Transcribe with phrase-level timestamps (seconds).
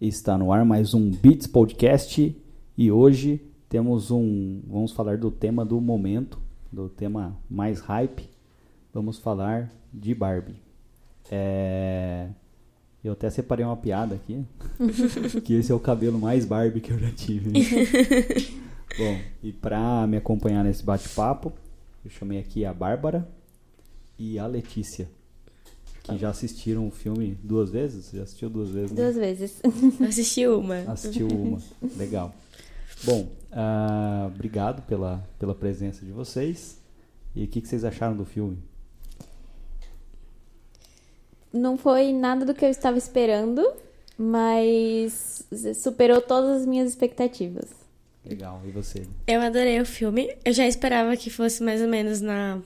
[0.00, 2.34] Está no ar mais um Beats Podcast
[2.78, 4.62] e hoje temos um.
[4.66, 6.40] Vamos falar do tema do momento,
[6.72, 8.28] do tema mais hype.
[8.92, 10.56] Vamos falar de Barbie.
[11.30, 12.28] É,
[13.04, 14.44] eu até separei uma piada aqui,
[15.44, 17.52] que esse é o cabelo mais Barbie que eu já tive.
[18.96, 21.52] Bom, e para me acompanhar nesse bate-papo,
[22.04, 23.28] eu chamei aqui a Bárbara
[24.18, 25.08] e a Letícia
[26.02, 28.10] que já assistiram o filme duas vezes?
[28.12, 28.90] Já assistiu duas vezes?
[28.90, 29.02] Né?
[29.02, 29.60] Duas vezes.
[30.06, 30.78] Assisti uma.
[30.92, 31.60] Assistiu uma.
[31.96, 32.34] Legal.
[33.04, 36.78] Bom, uh, obrigado pela, pela presença de vocês.
[37.34, 38.58] E o que, que vocês acharam do filme?
[41.52, 43.64] Não foi nada do que eu estava esperando,
[44.16, 45.44] mas
[45.74, 47.68] superou todas as minhas expectativas.
[48.24, 48.60] Legal.
[48.64, 49.06] E você?
[49.26, 50.34] Eu adorei o filme.
[50.44, 52.60] Eu já esperava que fosse mais ou menos na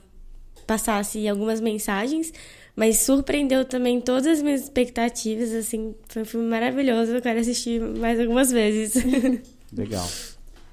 [0.65, 2.33] passasse algumas mensagens,
[2.77, 7.81] mas surpreendeu também todas as minhas expectativas, assim, foi um filme maravilhoso, eu quero assistir
[7.81, 9.03] mais algumas vezes.
[9.75, 10.07] Legal.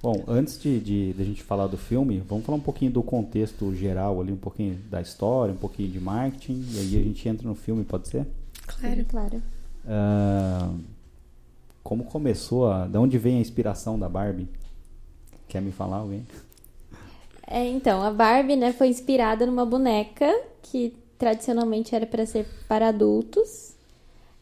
[0.03, 3.03] Bom, antes de, de, de, a gente falar do filme, vamos falar um pouquinho do
[3.03, 7.27] contexto geral ali, um pouquinho da história, um pouquinho de marketing, e aí a gente
[7.27, 8.27] entra no filme, pode ser?
[8.67, 9.43] Claro, claro.
[9.87, 10.79] Uh,
[11.83, 14.47] como começou, a, de onde vem a inspiração da Barbie?
[15.49, 16.27] Quer me falar alguém?
[17.47, 20.31] É, então, a Barbie, né, foi inspirada numa boneca
[20.63, 23.75] que tradicionalmente era para ser para adultos,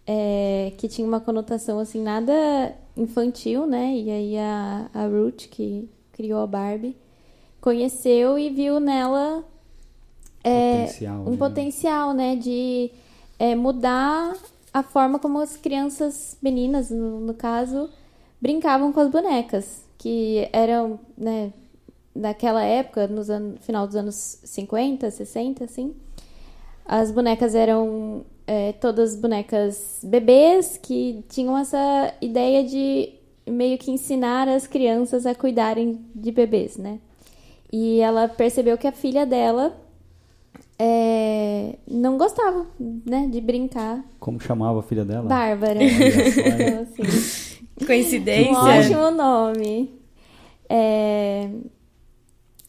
[0.06, 3.95] é, que tinha uma conotação assim nada infantil, né?
[3.95, 6.97] E aí a, a Ruth, que criou a Barbie,
[7.61, 9.45] conheceu e viu nela
[10.42, 11.37] é, potencial, um né?
[11.37, 12.37] potencial, né?
[12.37, 12.91] De
[13.39, 14.36] é, mudar
[14.73, 17.89] a forma como as crianças meninas, no, no caso,
[18.41, 21.53] brincavam com as bonecas, que eram, né?
[22.14, 23.23] Naquela época, no
[23.61, 25.95] final dos anos 50, 60, assim,
[26.84, 33.11] as bonecas eram é, todas bonecas bebês que tinham essa ideia de
[33.47, 36.98] meio que ensinar as crianças a cuidarem de bebês, né?
[37.73, 39.74] E ela percebeu que a filha dela
[40.79, 44.05] é, não gostava, né, de brincar.
[44.20, 45.28] Como chamava a filha dela?
[45.28, 45.78] Bárbara.
[45.83, 47.52] então, assim,
[47.86, 48.52] Coincidência.
[48.52, 49.95] Um ótimo nome.
[50.68, 51.48] É,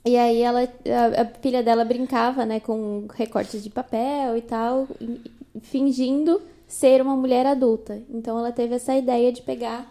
[0.05, 4.87] e aí ela, a, a, filha dela brincava, né, com recortes de papel e tal,
[5.61, 8.01] fingindo ser uma mulher adulta.
[8.09, 9.89] Então ela teve essa ideia de pegar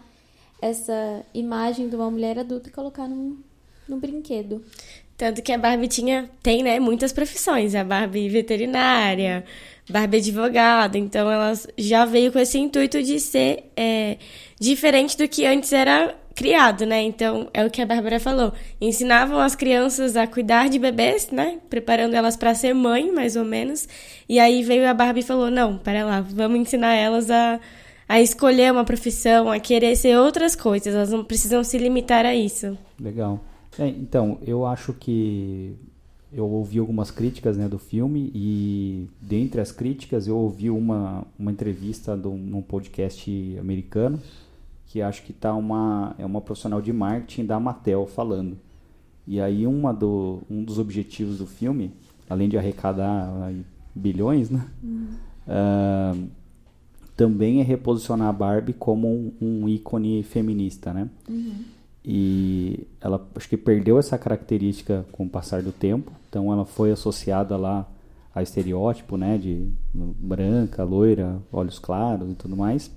[0.61, 3.37] essa imagem de uma mulher adulta e colocar num,
[3.87, 4.63] num brinquedo.
[5.17, 7.75] Tanto que a Barbie tinha, tem, né, muitas profissões.
[7.75, 9.43] A Barbie veterinária,
[9.89, 10.97] Barbie advogada.
[10.97, 14.17] Então ela já veio com esse intuito de ser é,
[14.59, 17.01] diferente do que antes era criado, né?
[17.01, 18.53] Então, é o que a Bárbara falou.
[18.81, 21.59] Ensinavam as crianças a cuidar de bebês, né?
[21.69, 23.87] Preparando elas para ser mãe, mais ou menos.
[24.27, 27.59] E aí veio a Barbie e falou: "Não, para lá, vamos ensinar elas a
[28.07, 30.93] a escolher uma profissão, a querer ser outras coisas.
[30.93, 33.39] Elas não precisam se limitar a isso." Legal.
[33.79, 35.75] É, então, eu acho que
[36.31, 41.51] eu ouvi algumas críticas né, do filme e dentre as críticas eu ouvi uma, uma
[41.51, 44.19] entrevista de um, num podcast americano
[44.93, 48.55] que acho que tá uma é uma profissional de marketing da Mattel falando.
[49.25, 51.91] E aí uma do, um dos objetivos do filme,
[52.29, 53.51] além de arrecadar
[53.95, 54.67] bilhões, né?
[54.83, 55.07] Uhum.
[55.47, 56.27] Uh,
[57.17, 61.09] também é reposicionar a Barbie como um, um ícone feminista, né?
[61.27, 61.63] Uhum.
[62.05, 66.91] E ela acho que perdeu essa característica com o passar do tempo, então ela foi
[66.91, 67.89] associada lá
[68.35, 72.91] a estereótipo, né, de branca, loira, olhos claros e tudo mais.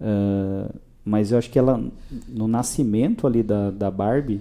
[0.00, 1.82] Uh, mas eu acho que ela,
[2.28, 4.40] no nascimento ali da, da Barbie,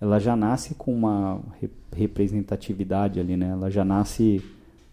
[0.00, 1.40] ela já nasce com uma
[1.94, 3.50] representatividade ali, né?
[3.50, 4.42] Ela já nasce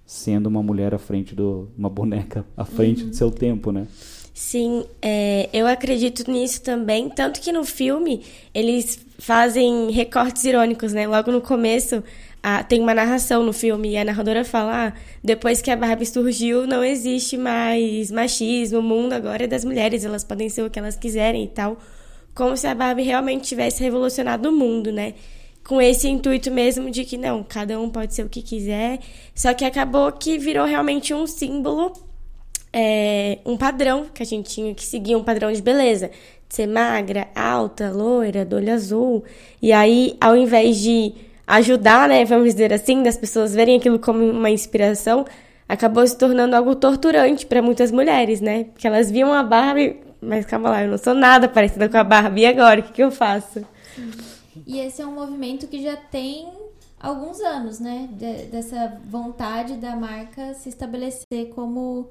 [0.05, 3.09] sendo uma mulher à frente do uma boneca à frente uhum.
[3.09, 3.87] do seu tempo, né?
[4.33, 7.09] Sim, é, eu acredito nisso também.
[7.09, 8.21] Tanto que no filme
[8.53, 11.07] eles fazem recortes irônicos, né?
[11.07, 12.03] Logo no começo
[12.43, 14.93] a, tem uma narração no filme e a narradora fala: ah,
[15.23, 20.03] depois que a Barbie surgiu, não existe mais machismo, o mundo agora é das mulheres,
[20.03, 21.77] elas podem ser o que elas quiserem e tal.
[22.33, 25.13] Como se a Barbie realmente tivesse revolucionado o mundo, né?
[25.63, 28.99] Com esse intuito mesmo de que não, cada um pode ser o que quiser.
[29.35, 31.93] Só que acabou que virou realmente um símbolo,
[32.73, 36.09] é, um padrão que a gente tinha que seguir, um padrão de beleza.
[36.49, 39.23] De ser magra, alta, loira, do olho azul.
[39.61, 41.13] E aí, ao invés de
[41.45, 45.25] ajudar, né, vamos dizer assim, das pessoas verem aquilo como uma inspiração,
[45.67, 48.65] acabou se tornando algo torturante para muitas mulheres, né?
[48.65, 52.03] Porque elas viam a Barbie, mas calma lá, eu não sou nada parecida com a
[52.03, 52.81] Barbie, e agora?
[52.81, 53.65] O que, que eu faço?
[54.67, 56.49] E esse é um movimento que já tem
[56.99, 58.09] alguns anos, né?
[58.11, 62.09] De, dessa vontade da marca se estabelecer como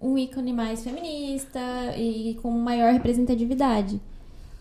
[0.00, 1.60] um ícone mais feminista
[1.96, 4.00] e com maior representatividade.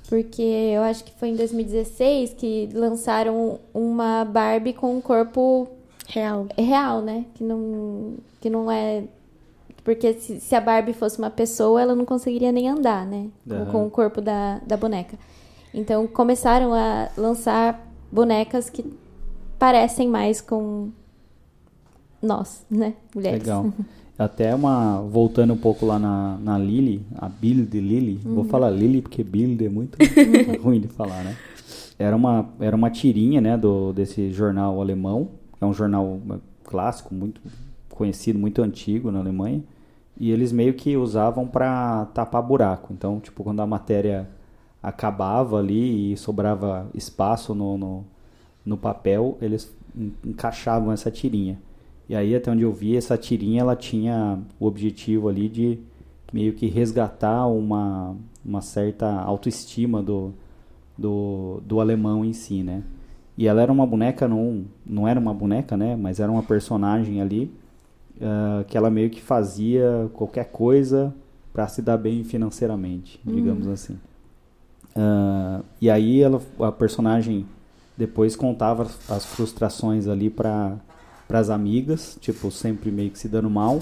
[0.08, 5.68] Porque eu acho que foi em 2016 que lançaram uma Barbie com um corpo
[6.08, 6.48] Real.
[6.58, 7.26] real, né?
[7.34, 9.04] Que não, que não é.
[9.84, 13.28] Porque se, se a Barbie fosse uma pessoa, ela não conseguiria nem andar, né?
[13.48, 13.72] Com, Aham.
[13.72, 15.18] com o corpo da, da boneca.
[15.74, 18.86] Então começaram a lançar bonecas que
[19.60, 20.90] parecem mais com
[22.22, 22.94] nós, né?
[23.14, 23.40] Mulheres.
[23.40, 23.66] Legal.
[24.18, 25.02] Até uma.
[25.02, 28.20] Voltando um pouco lá na, na Lily, a Build Lily.
[28.24, 29.98] Vou falar Lily porque Build é muito
[30.62, 31.36] ruim de falar, né?
[32.00, 35.30] Era uma, era uma tirinha, né, do, desse jornal alemão.
[35.60, 37.42] É um jornal eh, clássico, muito
[37.90, 39.64] conhecido, muito antigo na Alemanha.
[40.20, 42.94] E eles meio que usavam para tapar buraco.
[42.94, 44.28] Então, tipo, quando a matéria
[44.82, 48.06] acabava ali e sobrava espaço no, no,
[48.66, 51.60] no papel, eles en- encaixavam essa tirinha.
[52.10, 55.80] E aí, até onde eu vi, essa tirinha ela tinha o objetivo ali de
[56.32, 58.16] meio que resgatar uma,
[58.46, 60.34] uma certa autoestima do,
[60.98, 62.84] do, do alemão em si, né?
[63.38, 65.96] E ela era uma boneca, não, não era uma boneca, né?
[65.96, 67.52] Mas era uma personagem ali
[68.22, 71.14] ah, que ela meio que fazia qualquer coisa
[71.54, 73.98] para se dar bem financeiramente, digamos assim.
[74.96, 77.46] Ah, e aí ela, a personagem
[77.98, 80.78] depois contava as- as frustrações ali para
[81.30, 83.80] as amigas, tipo, sempre meio que se dando mal.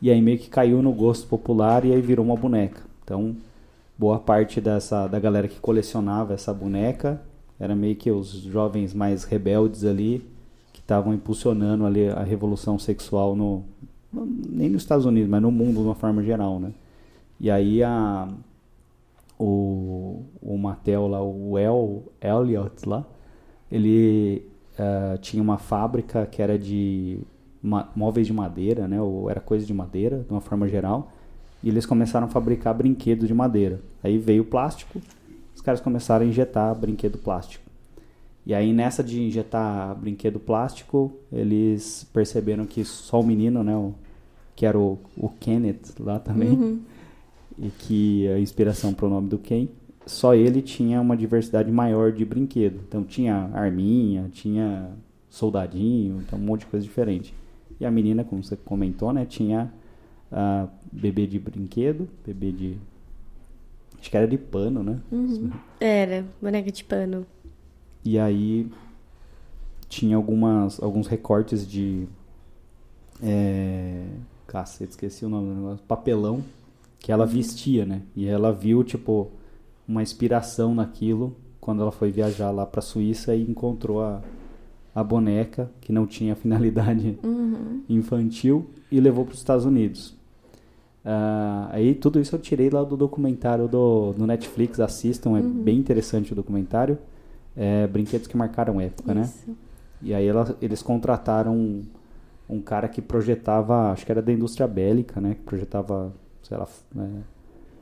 [0.00, 2.82] E aí meio que caiu no gosto popular e aí virou uma boneca.
[3.04, 3.36] Então,
[3.98, 7.20] boa parte dessa da galera que colecionava essa boneca
[7.58, 10.24] era meio que os jovens mais rebeldes ali
[10.72, 13.64] que estavam impulsionando ali a revolução sexual no-
[14.12, 16.72] nem nos Estados Unidos, mas no mundo de uma forma geral, né?
[17.40, 18.28] E aí a
[19.38, 23.04] o, o Mattel lá, o El Elliot lá,
[23.70, 24.46] ele
[24.78, 27.20] ah, tinha uma fábrica que era de
[27.94, 29.00] móveis de madeira, né?
[29.00, 31.12] Ou era coisa de madeira, de uma forma geral.
[31.62, 33.80] E eles começaram a fabricar brinquedos de madeira.
[34.02, 35.00] Aí veio o plástico,
[35.54, 37.64] os caras começaram a injetar brinquedo plástico.
[38.44, 43.92] E aí nessa de injetar brinquedo plástico, eles perceberam que só o menino, né, o,
[44.54, 46.80] que era o, o Kenneth lá também,
[47.58, 49.66] e que a inspiração para o nome do Ken,
[50.06, 52.80] só ele tinha uma diversidade maior de brinquedo.
[52.86, 54.90] Então tinha arminha, tinha
[55.28, 57.34] soldadinho, então um monte de coisa diferente.
[57.78, 59.70] E a menina, como você comentou, né, tinha
[60.30, 62.76] ah, bebê de brinquedo, bebê de
[63.98, 65.00] acho que era de pano, né?
[65.80, 67.26] Era, boneca de pano.
[68.04, 68.70] E aí
[69.88, 72.06] tinha algumas, alguns recortes de.
[73.22, 74.04] É,
[74.46, 75.84] cacete, esqueci o nome do negócio.
[75.86, 76.44] Papelão
[76.98, 78.02] que ela vestia, né?
[78.14, 79.30] E ela viu, tipo,
[79.88, 84.20] uma inspiração naquilo quando ela foi viajar lá pra Suíça e encontrou a,
[84.94, 87.18] a boneca que não tinha finalidade
[87.88, 90.14] infantil e levou para os Estados Unidos.
[91.04, 95.78] Ah, aí tudo isso eu tirei lá do documentário do, do Netflix, assistam, é bem
[95.78, 96.98] interessante o documentário.
[97.56, 99.22] É, Brinquedos que marcaram época, né?
[99.22, 99.56] Isso.
[100.02, 101.84] E aí ela- eles contrataram um,
[102.50, 105.34] um cara que projetava, acho que era da indústria bélica, né?
[105.36, 106.12] Que projetava,
[106.42, 107.08] sei lá, né,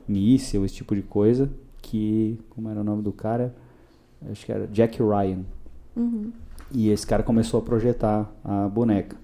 [0.07, 1.51] míssil, esse tipo de coisa.
[1.85, 3.55] Que, como era o nome do cara?
[4.31, 5.41] Acho que era Jack Ryan.
[5.95, 6.33] Uhum.
[6.73, 9.17] E esse cara começou a projetar a boneca.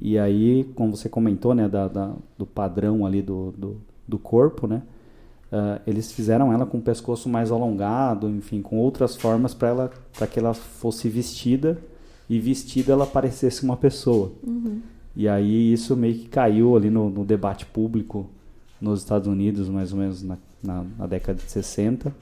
[0.00, 3.76] E aí, como você comentou, né, da, da- do padrão ali do, do,
[4.06, 4.82] do corpo, né,
[5.50, 9.90] ah, eles fizeram ela com o pescoço mais alongado, enfim, com outras formas para ela,
[10.16, 11.78] para que ela fosse vestida
[12.28, 14.30] e vestida ela parecesse uma pessoa.
[15.16, 18.26] E aí isso meio que caiu ali no, no debate público
[18.80, 22.14] nos Estados Unidos, mais ou menos na, na, na década de 60,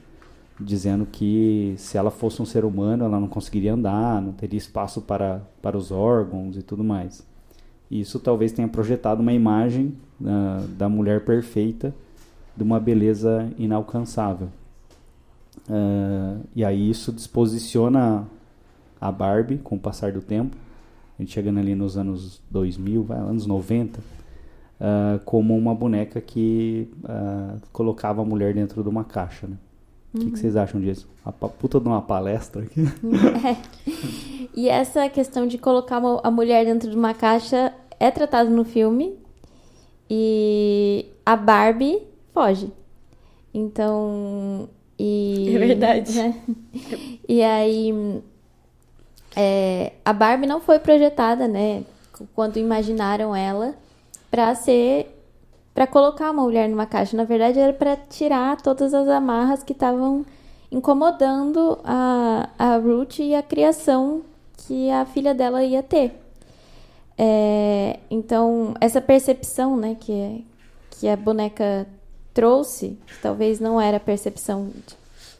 [0.59, 5.01] dizendo que se ela fosse um ser humano, ela não conseguiria andar, não teria espaço
[5.01, 7.25] para, para os órgãos e tudo mais.
[7.89, 9.93] Isso talvez tenha projetado uma imagem
[10.25, 11.93] ah, da mulher perfeita,
[12.55, 14.49] de uma beleza inalcançável.
[15.69, 18.25] Ah, e aí isso disposiciona
[18.99, 20.55] a Barbie com o passar do tempo,
[21.17, 23.99] a gente chegando ali nos anos 2000, vai, anos 90,
[24.79, 29.47] ah, como uma boneca que ah, colocava a mulher dentro de uma caixa.
[29.47, 29.57] Né?
[30.13, 31.07] O que, que vocês acham disso?
[31.25, 32.81] A puta de uma palestra aqui.
[34.55, 39.15] E essa questão de colocar a mulher dentro de uma caixa é tratado no filme.
[40.09, 42.01] E a Barbie
[42.33, 42.71] foge.
[43.53, 44.67] Então.
[44.97, 46.11] E, É verdade.
[46.17, 46.41] né?
[47.29, 48.19] E aí.
[49.35, 51.83] é, a Barbie não foi projetada, né?
[52.33, 53.75] Quando imaginaram ela,
[54.29, 55.13] pra ser.
[55.73, 57.15] Pra colocar uma mulher numa caixa.
[57.15, 60.25] Na verdade, era pra tirar todas as amarras que estavam
[60.71, 64.23] incomodando a, a Ruth e a criação
[64.57, 66.19] que a filha dela ia ter.
[67.17, 70.45] É, então, essa percepção, né, que,
[70.91, 71.87] que a boneca
[72.33, 74.71] trouxe, que talvez não era a percepção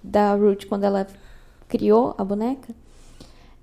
[0.02, 1.06] da Ruth quando ela
[1.68, 2.74] criou a boneca,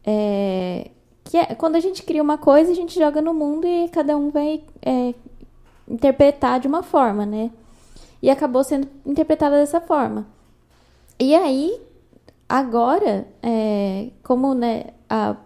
[0.05, 0.91] é,
[1.25, 4.17] que é quando a gente cria uma coisa, a gente joga no mundo e cada
[4.17, 5.15] um vai é,
[5.89, 7.51] interpretar de uma forma, né?
[8.23, 10.27] E acabou sendo interpretada dessa forma.
[11.19, 11.81] E aí,
[12.49, 15.37] agora, é, como né, a,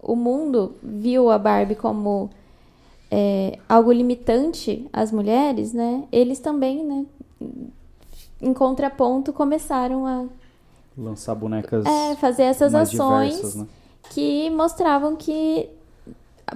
[0.00, 2.30] o mundo viu a Barbie como
[3.10, 6.04] é, algo limitante às mulheres, né?
[6.10, 7.06] Eles também, né?
[8.40, 10.26] Em contraponto, começaram a
[10.96, 11.84] lançar bonecas.
[11.86, 13.66] É, fazer essas ações diversas, né?
[14.10, 15.68] Que mostravam que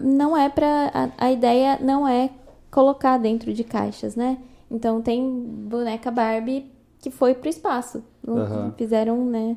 [0.01, 2.31] não é para a, a ideia não é
[2.71, 4.39] colocar dentro de caixas, né?
[4.71, 5.29] Então tem
[5.69, 6.67] boneca Barbie
[7.01, 8.75] que foi pro espaço, Aham.
[8.77, 9.57] fizeram né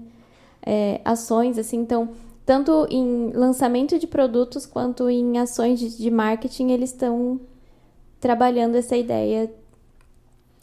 [0.66, 2.10] é, ações assim, então
[2.46, 7.40] tanto em lançamento de produtos quanto em ações de, de marketing eles estão
[8.20, 9.52] trabalhando essa ideia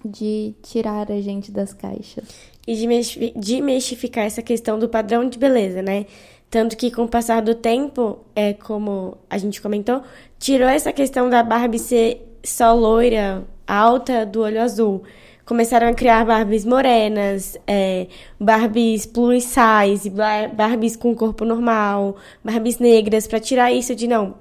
[0.04, 2.24] de tirar a gente das caixas.
[2.66, 6.06] E de desmistificar essa questão do padrão de beleza, né?
[6.50, 10.02] Tanto que com o passar do tempo, é como a gente comentou,
[10.38, 15.02] tirou essa questão da Barbie ser só loira, alta, do olho azul.
[15.44, 18.06] Começaram a criar Barbies morenas, é,
[18.38, 24.34] Barbies plus size, Bar- Barbies com corpo normal, Barbies negras, pra tirar isso de não.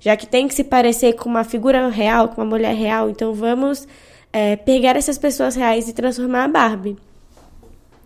[0.00, 3.32] Já que tem que se parecer com uma figura real, com uma mulher real, então
[3.34, 3.86] vamos
[4.32, 6.96] é, pegar essas pessoas reais e transformar a Barbie.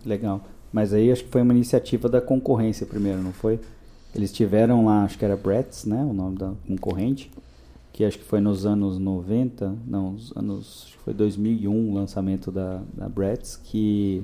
[0.05, 0.41] Legal.
[0.77, 3.59] Mas aí acho que foi uma iniciativa da concorrência primeiro, não foi?
[4.13, 6.03] Eles tiveram lá, acho que era Bratz, né?
[6.03, 7.31] O nome da concorrente.
[7.91, 11.95] Que acho que foi nos anos 90, não, os anos, acho que foi 2001 o
[11.95, 14.21] lançamento da, da Bratz, que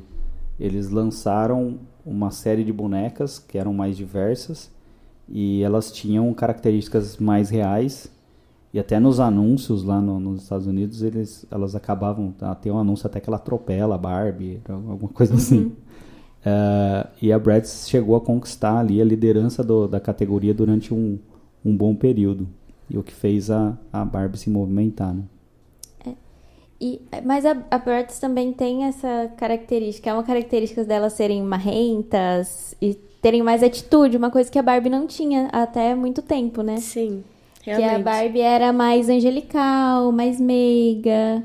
[0.60, 4.69] eles lançaram uma série de bonecas que eram mais diversas
[5.27, 8.12] e elas tinham características mais reais
[8.72, 12.31] e até nos anúncios lá no- nos Estados Unidos eles elas acabavam
[12.62, 15.72] tem um anúncio até que ela atropela a Barbie alguma coisa assim
[16.45, 21.17] Eh, e a Bratz chegou a conquistar ali a liderança do- da categoria durante um,
[21.63, 22.47] um bom período
[22.89, 25.23] e o que fez a, a Barbie se movimentar né?
[26.81, 32.75] E, mas a, a Bratz também tem essa característica, é uma característica delas serem marrentas
[32.81, 36.81] e terem mais atitude, uma coisa que a Barbie não tinha até muito tempo, né?
[36.81, 37.23] Sim,
[37.62, 38.03] Que a realmente.
[38.03, 41.43] Barbie era mais angelical, mais meiga,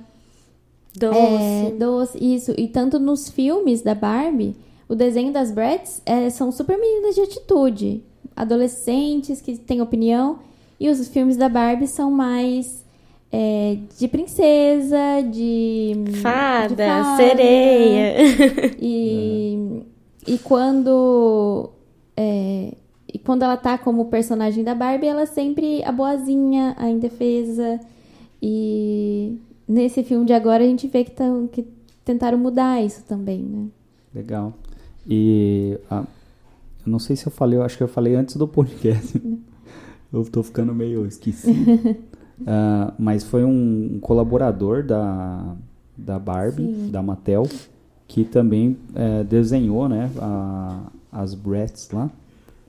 [0.95, 1.17] Doce.
[1.17, 2.53] é, doce, isso.
[2.59, 4.57] E tanto nos filmes da Barbie,
[4.89, 8.03] o desenho das Bratz é, são super meninas de atitude,
[8.35, 10.39] adolescentes que têm opinião,
[10.81, 12.85] e os filmes da Barbie são mais
[13.31, 15.93] é, de princesa, de
[16.23, 18.15] Fada, de fada, sereia.
[18.81, 19.83] E,
[20.27, 21.71] e quando
[22.17, 22.73] é,
[23.13, 27.81] e quando ela tá como personagem da Barbie, ela é sempre a boazinha, a indefesa.
[28.41, 31.67] E nesse filme de agora a gente vê que, tão, que
[32.05, 33.67] tentaram mudar isso também, né?
[34.15, 34.55] Legal.
[35.09, 36.05] E ah,
[36.85, 39.21] eu não sei se eu falei, eu acho que eu falei antes do podcast.
[40.13, 41.97] eu tô ficando meio esquecido.
[42.47, 45.57] Ah, mas foi um, um colaborador da,
[45.97, 46.89] da Barbie, Sim.
[46.93, 47.49] da Mattel,
[48.07, 52.09] que também eh, desenhou né, a- as Bratz lá.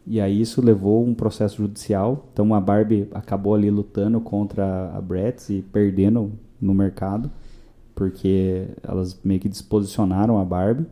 [0.08, 2.25] E aí isso levou um processo judicial.
[2.34, 7.29] Então a Barbie acabou ali lutando contra a Bratz e perdendo no mercado,
[7.93, 10.88] porque elas meio que desposicionaram a Barbie.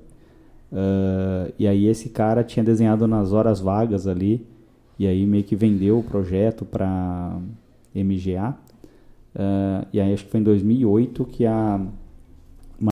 [0.72, 4.46] Ah, e aí esse cara tinha desenhado nas horas vagas ali,
[5.00, 7.38] e aí meio que vendeu o projeto para
[7.96, 8.56] MGA.
[9.36, 11.80] Ah, e aí acho que foi em 2008 que a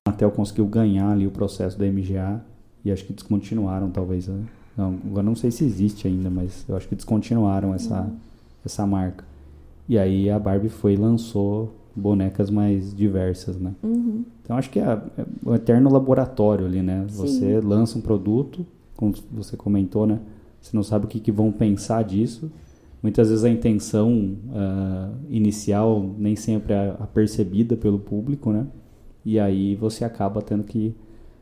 [0.06, 2.40] Mattel conseguiu ganhar ali o processo da MGA
[2.84, 4.28] e acho que descontinuaram talvez.
[4.28, 4.44] né?
[4.76, 8.08] Não, agora não sei se existe ainda, mas eu acho que descontinuaram essa,
[8.64, 9.24] essa marca.
[9.88, 13.72] E aí a Barbie foi e lançou bonecas mais diversas, né?
[13.82, 14.24] Uhum.
[14.46, 17.04] Então acho que é, é o eterno laboratório ali, né?
[17.08, 17.26] Sim.
[17.26, 18.64] Você lança um produto,
[18.96, 20.20] como você comentou, né?
[20.60, 22.50] Você não sabe o que, que vão pensar disso.
[23.02, 28.68] Muitas vezes a intenção ah, inicial nem sempre é apercebida pelo público, né?
[29.24, 30.94] E aí você acaba tendo que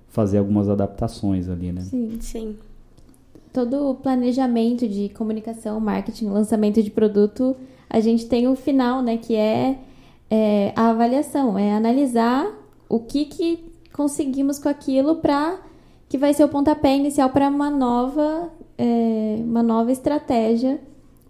[0.08, 1.82] fazer algumas adaptações ali, né?
[1.82, 2.16] Sim.
[2.20, 2.56] Sim.
[3.52, 7.54] Todo o planejamento de comunicação, marketing, lançamento de produto,
[7.88, 9.18] a gente tem o final, né?
[9.18, 9.78] Que é,
[10.30, 15.58] é a avaliação, é analisar o que, que conseguimos com aquilo para
[16.08, 20.80] que vai ser o pontapé inicial para uma nova, é, uma nova estratégia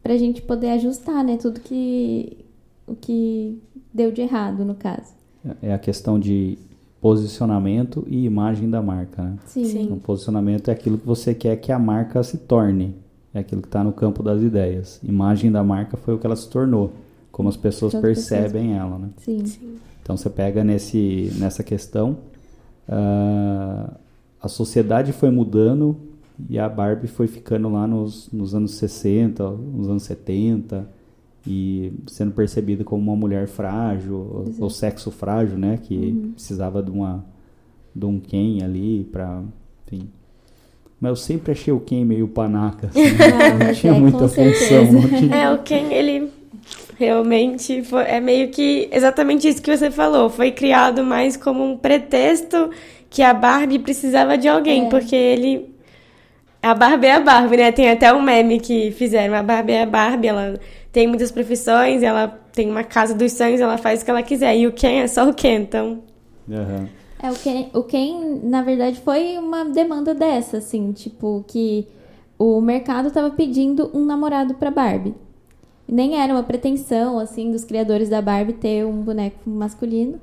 [0.02, 1.36] para a gente poder ajustar, né?
[1.36, 2.44] Tudo que
[2.86, 3.58] o que
[3.92, 5.14] deu de errado no caso.
[5.62, 6.58] É a questão de
[7.00, 9.38] posicionamento e imagem da marca, né?
[9.46, 9.64] Sim.
[9.64, 9.92] Sim.
[9.92, 12.94] O posicionamento é aquilo que você quer que a marca se torne.
[13.32, 15.00] É aquilo que está no campo das ideias.
[15.02, 16.92] Imagem da marca foi o que ela se tornou.
[17.32, 19.08] Como as pessoas As percebem ela, né?
[19.18, 19.44] Sim.
[19.44, 19.76] Sim.
[20.04, 22.18] Então você pega nesse, nessa questão,
[22.86, 23.90] uh,
[24.38, 25.96] a sociedade foi mudando
[26.50, 30.86] e a Barbie foi ficando lá nos, nos anos 60, nos anos 70
[31.46, 36.32] e sendo percebida como uma mulher frágil, o sexo frágil, né, que uhum.
[36.32, 37.24] precisava de uma
[37.94, 39.42] de um Ken ali para,
[39.86, 40.10] enfim.
[41.00, 45.08] Mas eu sempre achei o Ken meio panaca, assim, ah, não tinha é, muita função.
[45.18, 45.34] Tinha...
[45.34, 46.30] É, o Ken ele
[46.96, 51.76] realmente foi, é meio que exatamente isso que você falou, foi criado mais como um
[51.76, 52.70] pretexto
[53.10, 54.88] que a Barbie precisava de alguém, é.
[54.88, 55.74] porque ele
[56.64, 57.72] a Barbie é a Barbie, né?
[57.72, 59.34] Tem até um meme que fizeram.
[59.34, 60.58] A Barbie é a Barbie, ela
[60.90, 64.56] tem muitas profissões, ela tem uma casa dos sonhos, ela faz o que ela quiser.
[64.56, 66.02] E o Ken é só o Ken, então.
[66.48, 66.88] Uhum.
[67.22, 71.86] É, o Ken, o Ken, na verdade, foi uma demanda dessa, assim, tipo, que
[72.38, 75.14] o mercado tava pedindo um namorado pra Barbie.
[75.88, 80.18] Nem era uma pretensão, assim, dos criadores da Barbie ter um boneco masculino.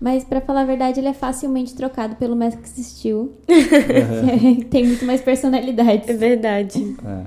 [0.00, 3.32] Mas, para falar a verdade, ele é facilmente trocado pelo Max Steel.
[3.48, 4.60] Uhum.
[4.70, 6.10] tem muito mais personalidade.
[6.10, 6.96] É verdade.
[7.04, 7.24] É.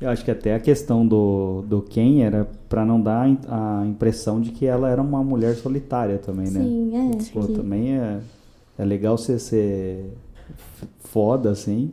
[0.00, 4.40] Eu acho que até a questão do, do Ken era para não dar a impressão
[4.40, 6.60] de que ela era uma mulher solitária também, né?
[6.60, 7.32] Sim, é.
[7.32, 7.52] Pô, que...
[7.52, 8.20] também é,
[8.78, 10.12] é legal você ser
[10.98, 11.92] foda, assim,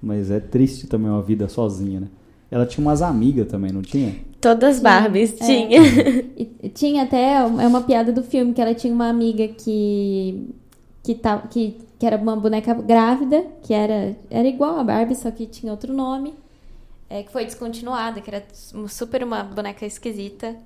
[0.00, 2.06] mas é triste também uma vida sozinha, né?
[2.50, 4.16] Ela tinha umas amigas também, não tinha?
[4.40, 5.44] Todas Barbies, é.
[5.44, 5.80] tinha.
[6.62, 10.54] E, tinha até, é uma piada do filme, que ela tinha uma amiga que,
[11.02, 15.30] que, tá, que, que era uma boneca grávida, que era, era igual a Barbie, só
[15.30, 16.34] que tinha outro nome,
[17.08, 18.44] é, que foi descontinuada, que era
[18.88, 20.56] super uma boneca esquisita.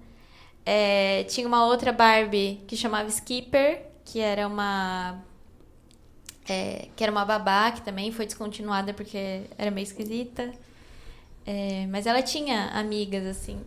[0.67, 5.23] É, tinha uma outra Barbie que chamava Skipper, que era uma
[6.49, 10.53] é, que era uma babá, que também foi descontinuada porque era meio esquisita.
[11.47, 13.59] É, mas ela tinha amigas, assim.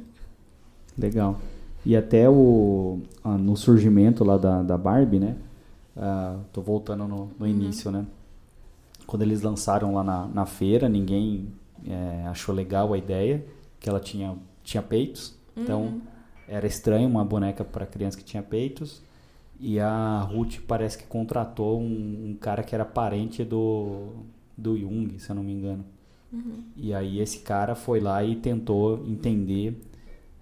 [0.97, 1.39] Legal.
[1.85, 5.35] E até o, ah, no surgimento lá da, da Barbie, né?
[5.95, 7.47] Uh, tô voltando no, no uhum.
[7.47, 8.05] início, né?
[9.05, 11.47] Quando eles lançaram lá na, na feira, ninguém
[11.87, 13.45] é, achou legal a ideia,
[13.79, 15.35] que ela tinha, tinha peitos.
[15.55, 16.01] Então, uhum.
[16.47, 19.01] era estranho uma boneca para criança que tinha peitos.
[19.59, 24.09] E a Ruth parece que contratou um, um cara que era parente do,
[24.55, 25.83] do Jung, se eu não me engano.
[26.37, 26.63] Uhum.
[26.75, 29.81] E aí esse cara foi lá e tentou entender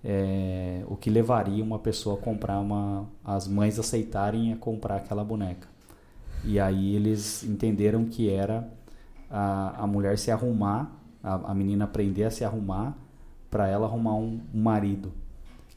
[0.03, 3.07] é, o que levaria uma pessoa a comprar uma.
[3.23, 5.67] as mães aceitarem a comprar aquela boneca.
[6.43, 8.69] E aí eles entenderam que era
[9.29, 10.91] a, a mulher se arrumar,
[11.23, 12.95] a, a menina aprender a se arrumar
[13.49, 15.11] para ela arrumar um, um, marido.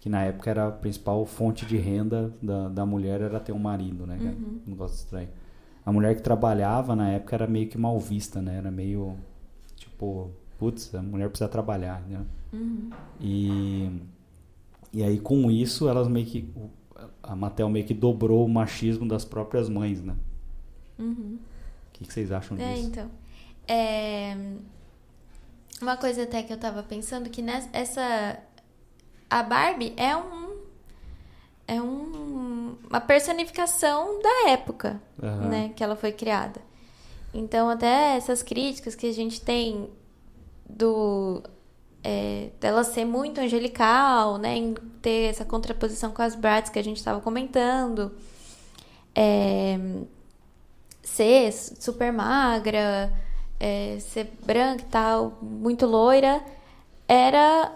[0.00, 3.58] Que na época era a principal fonte de renda da, da mulher era ter um
[3.58, 4.18] marido, né?
[4.20, 4.60] Uhum.
[4.66, 5.28] Um negócio estranho.
[5.86, 8.58] A mulher que trabalhava na época era meio que mal vista, né?
[8.58, 9.16] Era meio
[9.98, 12.24] tipo, putz, a mulher precisa trabalhar, né?
[12.52, 12.90] Uhum.
[13.20, 14.00] E,
[14.92, 16.48] e aí com isso elas meio que
[17.22, 20.16] a Mattel meio que dobrou o machismo das próprias mães, né?
[20.98, 21.38] Uhum.
[21.88, 22.86] O que, que, vocês acham é, disso?
[22.86, 23.10] Então,
[23.66, 24.36] é...
[25.82, 28.38] uma coisa até que eu tava pensando que nessa essa
[29.28, 30.48] a Barbie é um
[31.66, 35.48] é um, uma personificação da época, uhum.
[35.48, 36.67] né, que ela foi criada.
[37.32, 39.90] Então, até essas críticas que a gente tem
[40.68, 41.42] do
[42.02, 46.84] é, dela ser muito angelical, né, em ter essa contraposição com as Bratz que a
[46.84, 48.12] gente estava comentando,
[49.14, 49.78] é,
[51.02, 53.12] ser super magra,
[53.58, 56.42] é, ser branca e tal, muito loira,
[57.06, 57.72] era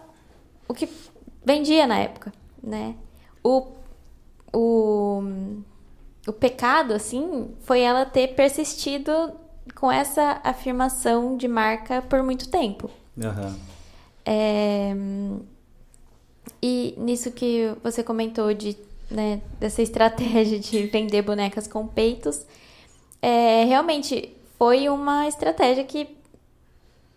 [0.68, 0.88] o que
[1.44, 2.94] vendia na época, né?
[3.42, 3.66] O,
[4.52, 5.22] o,
[6.26, 9.41] o pecado, assim, foi ela ter persistido
[9.82, 12.88] com essa afirmação de marca por muito tempo.
[13.16, 13.58] Uhum.
[14.24, 14.94] É,
[16.62, 18.76] e nisso que você comentou de,
[19.10, 22.46] né, dessa estratégia de vender bonecas com peitos,
[23.20, 26.16] é, realmente foi uma estratégia que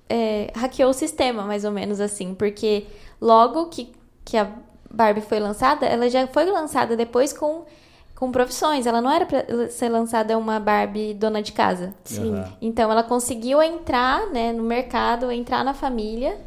[0.10, 2.88] é, hackeou o sistema, mais ou menos assim, porque
[3.22, 3.94] logo que,
[4.26, 4.52] que a
[4.90, 7.64] Barbie foi lançada, ela já foi lançada depois com
[8.16, 8.88] com profissões.
[8.88, 11.94] Ela não era para ser lançada uma Barbie dona de casa.
[12.04, 12.34] Sim.
[12.34, 12.46] Uhum.
[12.62, 16.38] Então ela conseguiu entrar, né, no mercado, entrar na família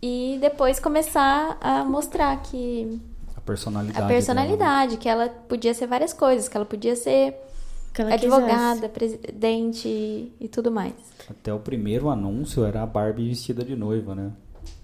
[0.00, 3.00] e depois começar a mostrar que
[3.36, 5.00] a personalidade, a personalidade, dela.
[5.00, 7.34] que ela podia ser várias coisas, que ela podia ser
[8.12, 8.88] advogada, quisesse.
[8.88, 10.94] presidente e tudo mais.
[11.28, 14.30] Até o primeiro anúncio era a Barbie vestida de noiva, né?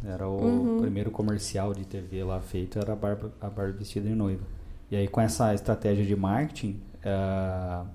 [0.05, 0.81] Era o uhum.
[0.81, 4.43] primeiro comercial de TV lá feito, era a Barbie, a Barbie vestida de noiva.
[4.91, 7.87] E aí, com essa estratégia de marketing, uh,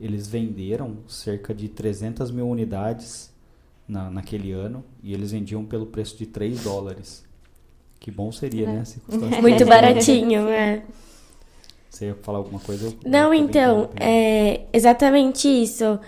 [0.00, 3.32] eles venderam cerca de 300 mil unidades
[3.86, 7.24] na, naquele ano e eles vendiam pelo preço de 3 dólares.
[8.00, 8.72] Que bom seria, é.
[8.72, 8.84] né?
[8.84, 9.00] Se
[9.40, 10.82] Muito baratinho, é.
[11.88, 12.86] Você ia falar alguma coisa?
[12.86, 16.00] Eu- Não, eu então, é exatamente isso.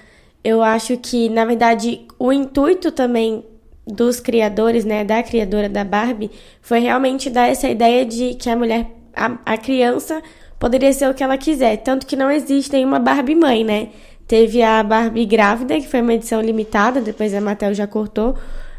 [0.42, 3.44] Eu acho que, na verdade, o intuito também
[3.87, 8.57] dos criadores, né, da criadora da Barbie, foi realmente dar essa ideia de que a
[8.57, 10.22] mulher, a, a criança,
[10.59, 11.77] poderia ser o que ela quiser.
[11.79, 13.88] Tanto que não existe nenhuma Barbie mãe, né?
[14.27, 18.35] Teve a Barbie grávida, que foi uma edição limitada, depois a Mattel já cortou.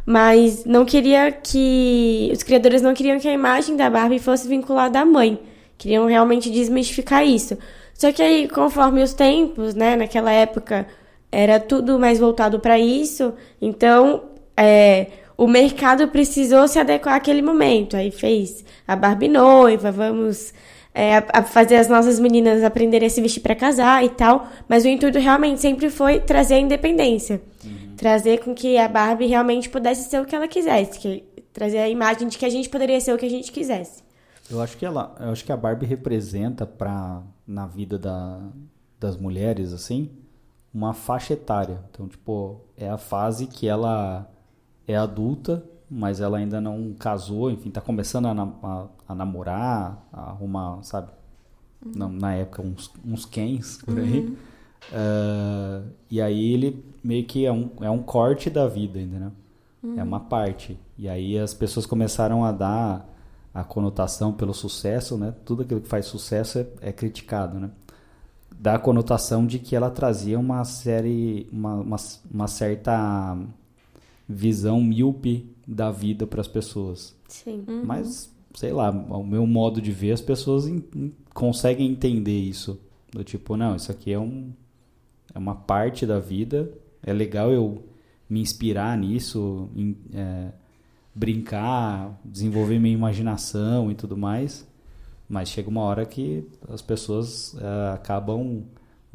[0.06, 2.30] Mas não queria que.
[2.34, 5.39] Os criadores não queriam que a imagem da Barbie fosse vinculada à mãe.
[5.78, 7.58] Queriam realmente desmistificar isso.
[7.93, 10.86] Só que aí, conforme os tempos, né, naquela época,
[11.32, 13.34] era tudo mais voltado para isso.
[13.62, 14.24] Então,
[14.56, 17.95] é, o mercado precisou se adequar àquele momento.
[17.95, 20.54] Aí fez a Barbie noiva, vamos
[20.93, 24.48] é, a- a fazer as nossas meninas aprenderem a se vestir para casar e tal.
[24.67, 27.41] Mas o intuito realmente sempre foi trazer a independência.
[27.98, 30.98] Trazer com que a Barbie realmente pudesse ser o que ela quisesse.
[31.00, 34.04] Que, trazer a imagem de que a gente poderia ser o que a gente quisesse.
[34.52, 38.41] Eu acho que ela, eu acho que a Barbie representa para na vida da,
[39.00, 40.12] das mulheres assim,
[40.74, 41.80] uma faixa etária.
[41.89, 44.30] Então, tipo, é a fase que ela
[44.88, 50.08] é adulta, mas ela ainda não casou, enfim, tá começando a, nam- a- a namorar,
[50.12, 51.10] a arrumar, sabe?
[51.95, 54.36] Na, na época uns uns Kens por aí.
[54.93, 59.32] Ah, e aí ele meio que é um, é um corte da vida, entendeu?
[59.98, 60.80] É uma parte.
[60.98, 63.08] E aí as pessoas começaram a dar
[63.54, 65.34] a conotação pelo sucesso, né?
[65.45, 67.69] Tudo aquilo que faz sucesso é, é criticado, né?
[68.58, 71.98] Dá a conotação de que ela trazia uma série, uma, uma,
[72.34, 73.38] uma certa
[74.27, 77.15] visão míope da vida para as pessoas.
[77.27, 77.63] Sim.
[77.85, 82.79] Mas, sei lá, o meu modo de ver, as pessoas en- en- conseguem entender isso.
[83.11, 84.51] Do tipo, não, isso aqui é, um,
[85.33, 86.71] é uma parte da vida,
[87.03, 87.83] é legal eu
[88.29, 90.51] me inspirar nisso, em- é,
[91.13, 94.67] brincar, desenvolver minha imaginação e tudo mais.
[95.27, 98.63] Mas chega uma hora que as pessoas é, acabam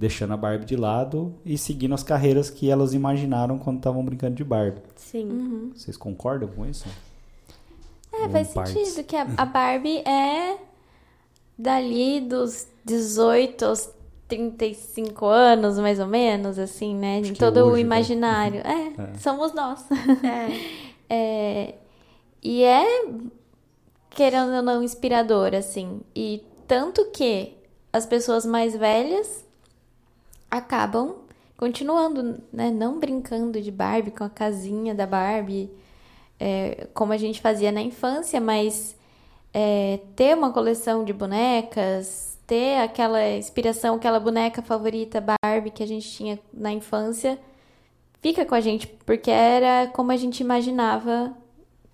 [0.00, 4.34] deixando a Barbie de lado e seguindo as carreiras que elas imaginaram quando estavam brincando
[4.34, 4.80] de Barbie.
[4.96, 5.72] Sim.
[5.76, 6.86] Vocês concordam com isso?
[8.10, 8.72] É, Ou faz partes?
[8.72, 10.56] sentido que a, a Barbie é
[11.58, 13.90] dali dos 18 aos
[14.26, 17.18] 35 anos, mais ou menos, assim, né?
[17.18, 17.80] Em todo hoje, o né?
[17.80, 18.60] imaginário.
[18.60, 19.18] É, É.
[19.18, 19.84] somos nós.
[20.24, 20.80] É.
[21.12, 21.74] É,
[22.40, 22.86] e é,
[24.10, 26.02] querendo ou não, inspirador, assim.
[26.14, 27.52] E tanto que
[27.92, 29.44] as pessoas mais velhas
[30.50, 31.16] acabam
[31.56, 32.70] continuando, né?
[32.70, 35.70] Não brincando de Barbie com a casinha da Barbie,
[36.38, 38.96] é, como a gente fazia na infância, mas
[39.52, 45.86] é, ter uma coleção de bonecas, ter aquela inspiração, aquela boneca favorita Barbie que a
[45.86, 47.38] gente tinha na infância,
[48.22, 51.36] fica com a gente, porque era como a gente imaginava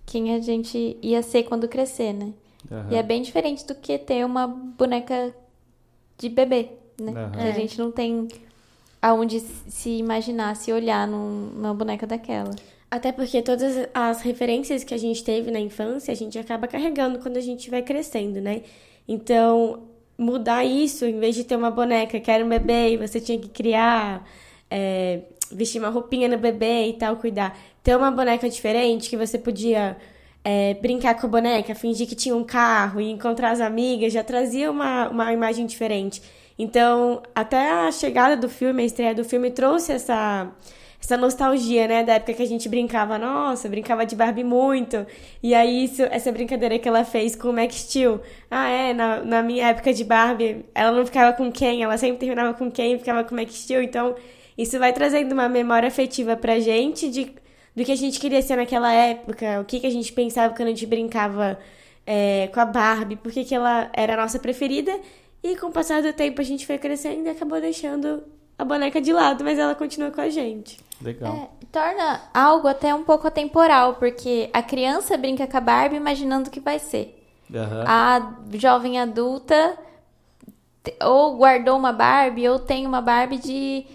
[0.05, 2.33] quem a gente ia ser quando crescer, né?
[2.71, 2.87] Aham.
[2.89, 5.35] E é bem diferente do que ter uma boneca
[6.17, 7.29] de bebê, né?
[7.33, 8.27] Que a gente não tem
[9.01, 12.51] aonde se imaginar, se olhar num- numa boneca daquela.
[12.89, 17.19] Até porque todas as referências que a gente teve na infância, a gente acaba carregando
[17.19, 18.61] quando a gente vai crescendo, né?
[19.07, 19.83] Então,
[20.17, 23.37] mudar isso, em vez de ter uma boneca que era um bebê e você tinha
[23.37, 24.27] que criar,
[24.69, 27.57] é, vestir uma roupinha no bebê e tal, cuidar.
[27.83, 29.97] Ter uma boneca diferente que você podia
[30.43, 34.23] é, brincar com a boneca, fingir que tinha um carro e encontrar as amigas, já
[34.23, 36.21] trazia uma, uma imagem diferente.
[36.57, 40.51] Então, até a chegada do filme, a estreia do filme, trouxe essa
[40.99, 45.05] essa nostalgia, né, da época que a gente brincava, nossa, brincava de Barbie muito.
[45.41, 48.19] E aí, isso, essa brincadeira que ela fez com o Max Steel.
[48.49, 52.17] Ah, é, na, na minha época de Barbie, ela não ficava com quem, ela sempre
[52.17, 53.83] terminava com quem ficava com o Max Steel.
[53.83, 54.15] Então,
[54.57, 57.31] isso vai trazendo uma memória afetiva pra gente de,
[57.75, 60.67] do que a gente queria ser naquela época, o que, que a gente pensava quando
[60.69, 61.59] a gente brincava
[62.05, 64.91] é, com a Barbie, por que, que ela era a nossa preferida.
[65.47, 68.21] E com o passar do tempo a gente foi crescendo e acabou deixando
[68.59, 70.77] a boneca de lado, mas ela continua com a gente.
[71.01, 71.33] Legal.
[71.33, 76.49] É, torna algo até um pouco atemporal, porque a criança brinca com a Barbie imaginando
[76.49, 77.23] o que vai ser.
[77.53, 77.85] Aham.
[77.87, 79.77] A jovem adulta
[81.01, 83.85] ou guardou uma Barbie ou tem uma Barbie de.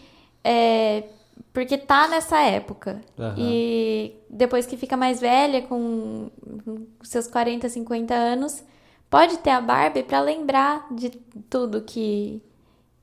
[0.42, 1.04] é,
[1.52, 3.02] porque tá nessa época.
[3.18, 3.34] Aham.
[3.36, 6.30] E depois que fica mais velha, com
[6.64, 8.64] com seus 40, 50 anos,
[9.12, 11.10] pode ter a Barbie pra lembrar de
[11.50, 12.40] tudo que,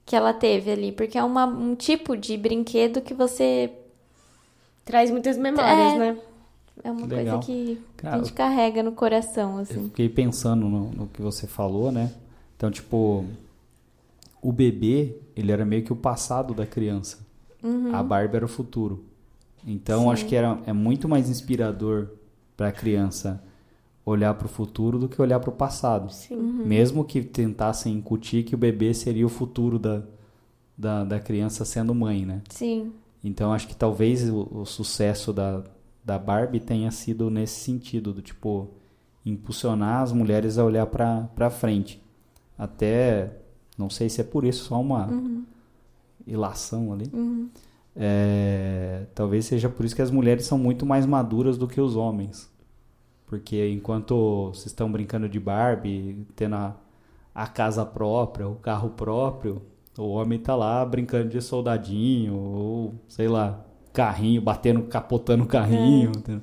[0.06, 0.91] que ela teve ali.
[0.91, 3.72] Porque é uma, um tipo de brinquedo que você.
[4.84, 5.98] Traz muitas memórias, É.
[6.00, 6.17] né?
[6.84, 7.39] É uma Legal.
[7.39, 9.84] coisa que Cara, a gente carrega no coração, Eu assim.
[9.89, 12.12] fiquei pensando no, no que você falou, né?
[12.56, 13.26] Então, tipo,
[14.41, 17.19] o bebê, ele era meio que o passado da criança.
[17.93, 19.04] A Barbie era o futuro.
[19.67, 20.10] Então, Sim.
[20.12, 22.08] acho que era, é muito mais inspirador
[22.56, 23.43] para a criança
[24.10, 26.12] olhar para o futuro do que olhar para o passado.
[26.12, 26.38] Sim.
[26.38, 30.04] Mesmo que tentassem incutir que o bebê seria o futuro da,
[30.78, 32.41] da, da criança sendo mãe, né?
[32.50, 32.91] Sim.
[33.24, 35.63] Então acho que talvez o, o sucesso da,
[36.04, 38.69] da Barbie tenha sido nesse sentido, do tipo
[39.26, 42.02] impulsionar as mulheres a olhar para frente.
[42.58, 43.38] Até,
[43.78, 45.10] não sei se é por isso, só uma
[46.26, 47.12] ilação ali.
[47.95, 51.95] É, talvez seja por isso que as mulheres são muito mais maduras do que os
[51.95, 52.50] homens.
[53.30, 56.76] Porque enquanto vocês estão brincando de Barbie, tendo a,
[57.34, 59.62] a casa própria, o carro próprio,
[59.98, 63.63] o homem tá lá brincando de soldadinho, ou sei lá,
[63.94, 66.10] carrinho, batendo, capotando o carrinho.
[66.10, 66.42] entendeu?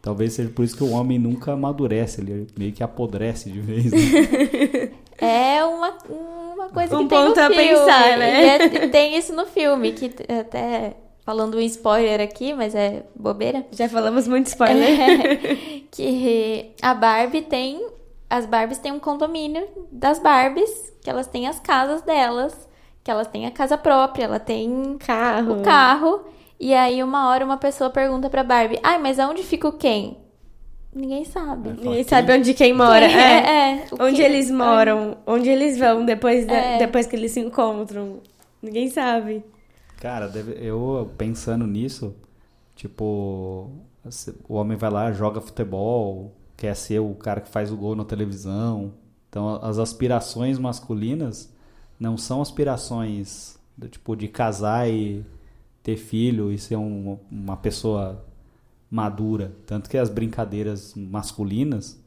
[0.00, 3.90] Talvez seja por isso que o homem nunca amadurece, ele meio que apodrece de vez.
[3.92, 3.98] Né?
[5.20, 5.98] É uma,
[6.54, 7.56] uma coisa Um que tem no ponto a filme.
[7.68, 8.46] pensar, né?
[8.54, 10.94] É- tem isso no filme, que até
[11.28, 13.66] falando um spoiler aqui, mas é bobeira.
[13.72, 14.98] Já falamos muito spoiler.
[14.98, 15.36] É,
[15.92, 17.86] que a Barbie tem.
[18.30, 22.66] As Barbies têm um condomínio das Barbies, que elas têm as casas delas,
[23.04, 25.60] que elas têm a casa própria, ela tem Carro.
[25.60, 26.24] o carro.
[26.58, 30.16] E aí, uma hora, uma pessoa pergunta pra Barbie: Ai, mas aonde fica o quem?
[30.94, 31.74] Ninguém sabe.
[31.78, 33.06] Ninguém sabe onde quem mora.
[33.06, 33.20] Quem é.
[33.20, 36.78] é, é, o Onde eles moram, onde eles vão depois, da- É.
[36.78, 38.20] depois que eles se encontram.
[38.62, 39.44] Ninguém sabe.
[40.00, 40.26] Cara,
[40.60, 42.14] eu pensando nisso,
[42.76, 43.68] tipo,
[44.48, 48.04] o homem vai lá, joga futebol, quer ser o cara que faz o gol na
[48.04, 48.94] televisão.
[49.28, 51.52] Então, as aspirações masculinas
[51.98, 55.24] não são aspirações do tipo de casar e
[55.82, 58.24] ter filho e ser um- uma pessoa
[58.90, 59.52] madura.
[59.66, 61.98] Tanto que as brincadeiras masculinas,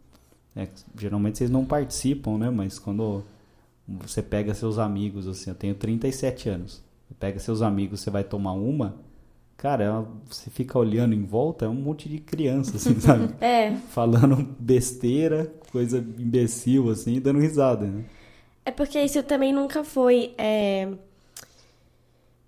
[0.55, 2.49] é, geralmente vocês não participam, né?
[2.49, 3.23] Mas quando
[3.87, 6.81] você pega seus amigos, assim, eu tenho 37 anos.
[7.19, 8.95] Pega seus amigos, você vai tomar uma,
[9.57, 13.33] cara, é você fica olhando em volta, é um monte de criança, assim, sabe?
[13.39, 13.71] É.
[13.89, 18.03] Falando besteira, coisa imbecil, assim, dando risada, né?
[18.65, 20.87] É porque isso também nunca foi é,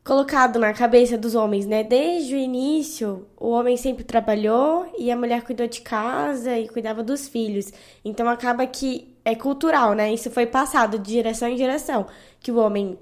[0.04, 1.84] colocado na cabeça dos homens, né?
[1.84, 7.02] Desde o início, o homem sempre trabalhou e a mulher cuidou de casa e cuidava
[7.02, 7.72] dos filhos.
[8.04, 10.14] Então acaba que é cultural, né?
[10.14, 12.06] Isso foi passado de geração em geração.
[12.40, 12.98] Que o homem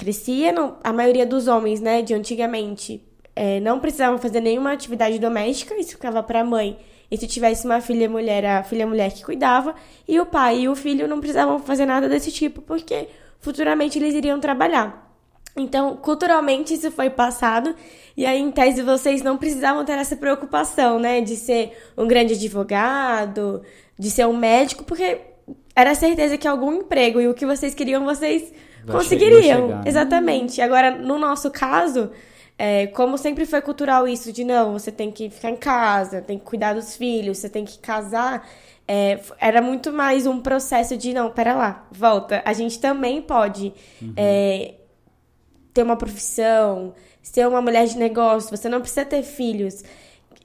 [0.00, 5.18] crescia, não- a maioria dos homens, né, de antigamente, é, não precisavam fazer nenhuma atividade
[5.18, 6.78] doméstica, isso ficava para a mãe.
[7.10, 9.74] E se tivesse uma filha mulher, a filha mulher que cuidava,
[10.08, 13.08] e o pai e o filho não precisavam fazer nada desse tipo, porque
[13.40, 15.14] futuramente eles iriam trabalhar.
[15.54, 17.74] Então, culturalmente isso foi passado,
[18.16, 22.34] e aí em tese vocês não precisavam ter essa preocupação, né, de ser um grande
[22.34, 23.60] advogado,
[23.98, 25.18] de ser um médico, porque
[25.76, 28.52] era certeza que algum emprego e o que vocês queriam vocês
[28.84, 29.40] Vai conseguiriam.
[29.40, 29.82] ia chegar, né?
[29.86, 30.60] Exatamente.
[30.60, 32.10] Agora, no nosso caso,
[32.58, 36.38] é, como sempre foi cultural isso de não, você tem que ficar em casa, tem
[36.38, 38.46] que cuidar dos filhos, você tem que casar.
[38.86, 42.42] é, era muito mais um processo de não, pera lá, volta.
[42.44, 43.72] A gente também pode
[44.16, 44.74] é,
[45.72, 49.82] ter uma profissão, ser uma mulher de negócio, você não precisa ter filhos.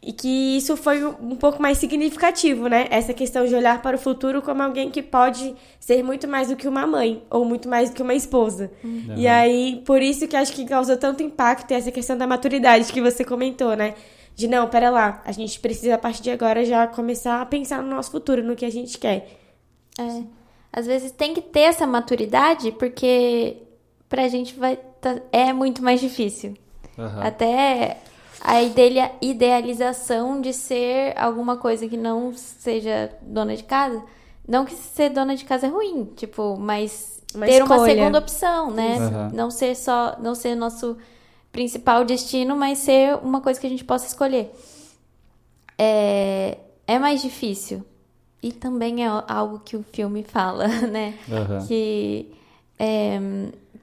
[0.08, 2.86] E que isso foi um pouco mais significativo, né?
[2.92, 6.56] Essa questão de olhar para o futuro como alguém que pode ser muito mais do
[6.56, 8.72] que uma mãe, ou muito mais do que uma esposa.
[9.18, 13.02] E aí, por isso que acho que causou tanto impacto essa questão da maturidade que
[13.02, 13.96] você comentou, né?
[14.36, 17.82] De não, pera lá, a gente precisa a partir de agora já começar a pensar
[17.82, 19.28] no nosso futuro, no que a gente quer.
[19.98, 20.24] É.
[20.72, 23.58] Às vezes tem que ter essa maturidade, porque
[24.08, 26.54] pra gente vai tá- é muito mais difícil.
[27.00, 27.22] Aham.
[27.24, 27.98] Até
[28.48, 34.04] a ideia- idealização de ser alguma coisa que não seja dona de casa.
[34.48, 37.94] Não que ser dona de casa é ruim, tipo, mas Uma ter uma escolha.
[37.96, 38.98] segunda opção, né?
[38.98, 39.32] Aham.
[39.34, 40.98] Não ser só, não ser nosso
[41.52, 44.52] principal destino, mas ser uma coisa que a gente possa escolher.
[45.78, 47.84] É, é mais difícil.
[48.44, 51.16] E também é algo que o filme fala, né?
[51.32, 51.66] Aham.
[51.66, 52.32] Que
[52.78, 53.20] é,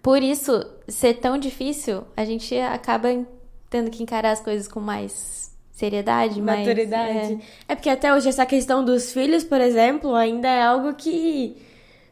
[0.00, 3.08] por isso ser tão difícil, a gente acaba
[3.72, 7.38] tendo que encarar as coisas com mais seriedade, mais Maturidade.
[7.66, 7.74] É.
[7.74, 11.56] porque até hoje essa questão dos filhos, por exemplo, ainda é algo que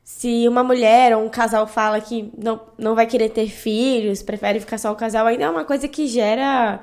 [0.03, 4.59] se uma mulher ou um casal fala que não, não vai querer ter filhos, prefere
[4.59, 6.81] ficar só o casal, ainda é uma coisa que gera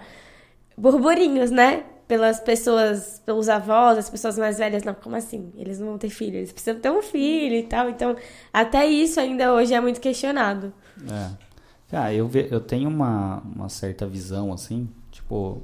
[0.78, 1.84] burburinhos, né?
[2.08, 5.52] Pelas pessoas, pelos avós, as pessoas mais velhas, não, como assim?
[5.58, 7.90] Eles não vão ter filho, eles precisam ter um filho e tal.
[7.90, 8.16] Então,
[8.54, 10.72] até isso ainda hoje é muito questionado.
[11.12, 11.47] É.
[11.90, 15.62] Cara, eu, ve- eu tenho uma, uma certa visão, assim, tipo,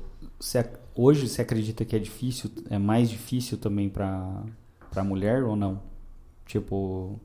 [0.55, 4.41] ac- hoje você acredita que é difícil, é mais difícil também pra,
[4.89, 5.81] pra mulher ou não?
[6.45, 7.19] Tipo,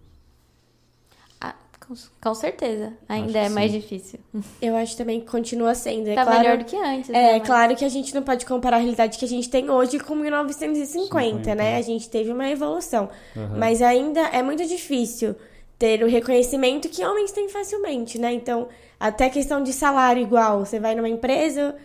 [1.41, 1.55] Ah,
[1.87, 2.93] Com, com certeza.
[3.09, 3.79] Ainda é que mais sim.
[3.79, 4.19] difícil.
[4.61, 6.09] Eu acho também que continua sendo.
[6.09, 7.11] É tá claro, melhor do que antes.
[7.11, 7.39] É, né?
[7.39, 10.01] Mas- claro que a gente não pode comparar a realidade que a gente tem hoje
[10.01, 11.55] com 1950, 50.
[11.55, 11.77] né?
[11.77, 13.09] A gente teve uma evolução.
[13.37, 13.59] Aham.
[13.59, 15.37] Mas ainda é muito difícil
[15.79, 18.33] ter o reconhecimento que homens têm facilmente, né?
[18.33, 20.65] Então, até questão de salário igual.
[20.65, 21.77] Você vai numa empresa,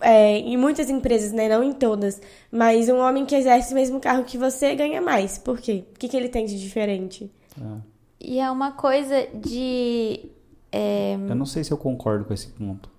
[0.00, 1.48] é, em muitas empresas, né?
[1.48, 2.20] Não em todas.
[2.50, 5.38] Mas um homem que exerce o mesmo carro que você ganha mais.
[5.38, 5.84] Por quê?
[5.94, 7.30] O que, que ele tem de diferente?
[7.60, 7.96] É.
[8.20, 10.20] E é uma coisa de.
[10.72, 12.90] é, Eu não sei se eu concordo com esse ponto.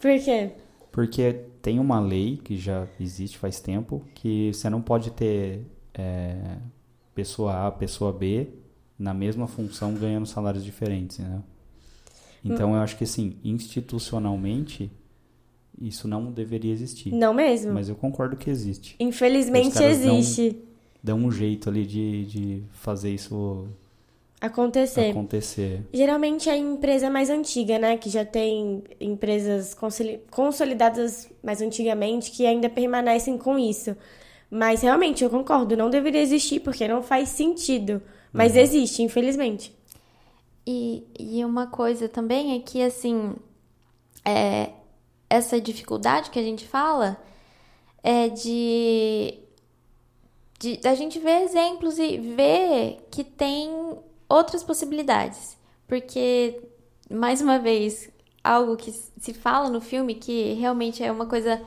[0.00, 0.50] Por quê?
[0.90, 6.56] Porque tem uma lei que já existe faz tempo que você não pode ter é,
[7.14, 8.48] pessoa A, pessoa B
[8.98, 11.40] na mesma função ganhando salários diferentes, né?
[12.44, 14.90] Então eu acho que assim, institucionalmente
[15.80, 17.12] isso não deveria existir.
[17.12, 17.72] Não mesmo.
[17.72, 18.96] Mas eu concordo que existe.
[19.00, 20.56] Infelizmente existe.
[21.02, 23.66] Dá um jeito ali de, de fazer isso
[24.40, 25.10] Acontecer.
[25.10, 25.82] acontecer.
[25.92, 27.96] Geralmente é a empresa mais antiga, né?
[27.98, 33.94] Que já tem empresas consoli- consolidadas mais antigamente que ainda permanecem com isso.
[34.50, 38.02] Mas realmente eu concordo, não deveria existir porque não faz sentido.
[38.32, 39.74] Mas existe, infelizmente.
[40.66, 43.34] E, e uma coisa também é que, assim,
[44.24, 44.70] é,
[45.30, 47.18] essa dificuldade que a gente fala
[48.02, 49.38] é de,
[50.58, 53.70] de da gente ver exemplos e ver que tem
[54.28, 55.56] outras possibilidades.
[55.86, 56.60] Porque,
[57.10, 58.10] mais uma vez,
[58.44, 61.60] algo que se fala no filme que realmente é uma coisa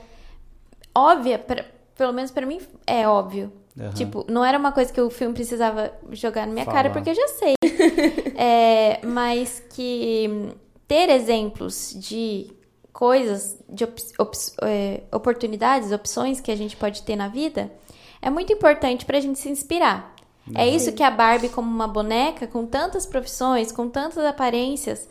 [0.95, 3.51] óbvia, pra- pelo menos pra mim é óbvio.
[3.79, 3.91] Aham.
[3.93, 6.77] Tipo, não era uma coisa que o filme precisava jogar na minha Falar.
[6.77, 7.53] cara, porque eu já sei.
[8.35, 10.49] É, mas que
[10.87, 12.51] ter exemplos de
[12.91, 17.71] coisas, de op- ops- é, oportunidades, opções que a gente pode ter na vida,
[18.21, 20.13] é muito importante pra gente se inspirar.
[20.55, 25.07] É isso que a Barbie, como uma boneca, com tantas profissões, com tantas aparências,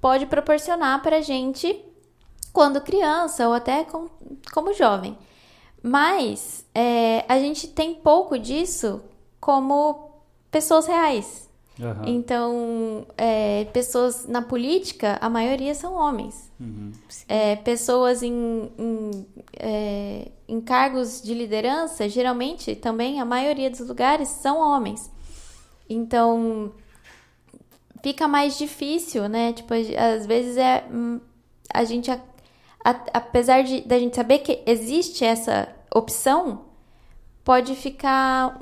[0.00, 1.84] pode proporcionar pra gente
[2.52, 4.08] quando criança ou até com-
[4.54, 5.18] como jovem.
[5.88, 9.00] Mas é, a gente tem pouco disso
[9.40, 10.10] como
[10.50, 11.48] pessoas reais.
[11.80, 12.02] Aham.
[12.06, 16.50] Então, é, pessoas na política, a maioria são homens.
[16.58, 16.90] Uhum.
[17.28, 24.28] É, pessoas em, em, é, em cargos de liderança, geralmente também a maioria dos lugares
[24.28, 25.08] são homens.
[25.88, 26.72] Então,
[28.02, 29.52] fica mais difícil, né?
[29.52, 31.20] Tipo, às vezes é hum,
[31.72, 32.20] a gente, a-
[32.84, 35.68] a- apesar de da gente saber que existe essa
[35.98, 36.62] opção,
[37.44, 38.60] pode ficar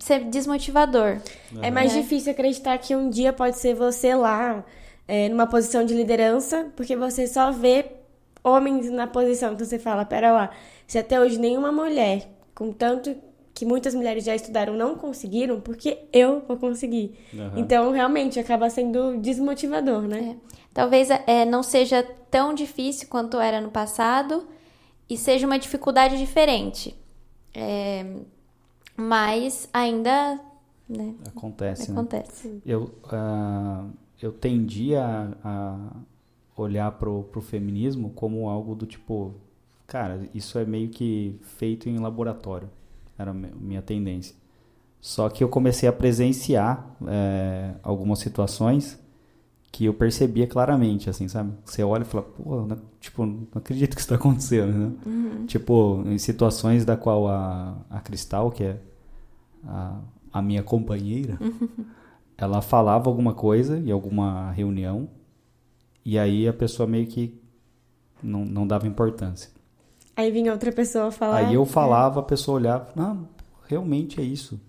[0.00, 1.18] ser desmotivador.
[1.62, 2.00] É mais É.
[2.00, 4.64] difícil acreditar que um dia pode ser você lá,
[5.06, 7.86] é, numa posição de liderança, porque você só vê
[8.44, 9.54] homens na posição.
[9.54, 10.50] Então você fala, pera lá,
[10.86, 13.16] se até hoje nenhuma mulher, com tanto
[13.54, 17.18] que muitas mulheres já estudaram, não conseguiram, porque eu vou conseguir.
[17.34, 17.52] Aham.
[17.56, 20.36] Então, realmente, acaba sendo desmotivador, né?
[20.72, 24.46] Talvez é, não seja tão difícil quanto era no passado
[25.08, 26.94] e seja uma dificuldade diferente.
[27.54, 28.04] É,
[28.96, 30.40] mas ainda
[30.88, 31.98] né, Acontece, né?
[31.98, 32.62] acontece.
[32.64, 33.86] Eu, ah,
[34.20, 35.90] eu tendi a, a
[36.56, 39.34] olhar pro, pro feminismo como algo do tipo,
[39.86, 42.68] cara, isso é meio que feito em laboratório.
[43.18, 44.34] Era a mi- minha tendência.
[45.00, 48.98] Só que eu comecei a presenciar é, algumas situações
[49.70, 51.52] que eu percebia claramente, assim, sabe?
[51.64, 54.92] Você olha e fala, pô, não, tipo, não acredito que isso tá acontecendo, né?
[55.46, 58.80] Tipo, em situações da qual a, a Cristal, que é
[59.64, 60.00] a,
[60.32, 61.38] a minha companheira,
[62.36, 65.08] ela falava alguma coisa em alguma reunião
[66.04, 67.38] e aí a pessoa meio que
[68.22, 69.50] não, não dava importância.
[70.16, 71.36] Aí vinha outra pessoa falar.
[71.36, 73.28] Aí eu falava, a pessoa olhava, não,
[73.66, 74.60] realmente é isso.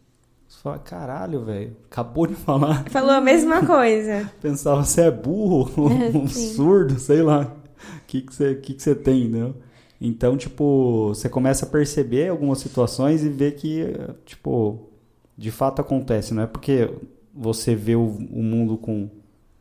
[0.50, 2.84] Você fala, caralho, velho, acabou de falar.
[2.90, 4.30] Falou a mesma coisa.
[4.42, 5.70] Pensava, você é burro,
[6.18, 6.54] um Sim.
[6.56, 7.44] surdo, sei lá.
[7.44, 9.54] O que, que, você, que, que você tem, né?
[10.02, 13.86] Então, tipo, você começa a perceber algumas situações e ver que,
[14.26, 14.90] tipo,
[15.38, 16.34] de fato acontece.
[16.34, 16.90] Não é porque
[17.34, 19.08] você vê o, o mundo com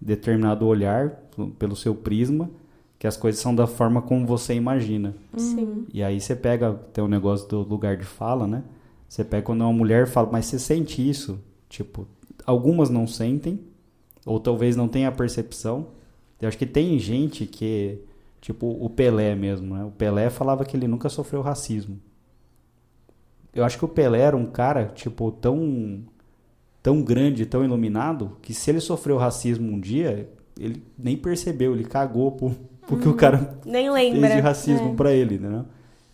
[0.01, 1.11] determinado olhar,
[1.59, 2.49] pelo seu prisma,
[2.99, 5.15] que as coisas são da forma como você imagina.
[5.37, 5.87] Sim.
[5.93, 8.63] E aí você pega, tem o negócio do lugar de fala, né?
[9.09, 11.41] Você pega quando uma mulher fala, mas você sente isso?
[11.69, 12.07] Tipo,
[12.45, 13.61] algumas não sentem,
[14.27, 15.89] ou talvez não tenha a percepção.
[16.41, 17.99] Eu acho que tem gente que,
[18.41, 19.85] tipo, o Pelé mesmo, né?
[19.85, 21.99] O Pelé falava que ele nunca sofreu racismo.
[23.55, 26.05] Eu acho que o Pelé era um cara, tipo, tão
[26.83, 31.85] tão grande, tão iluminado, que se ele sofreu racismo um dia, ele nem percebeu, ele
[31.85, 32.55] cagou pro,
[32.87, 34.41] porque o cara Nem fez de lembra.
[34.41, 34.95] racismo É.
[34.95, 35.65] pra ele, né?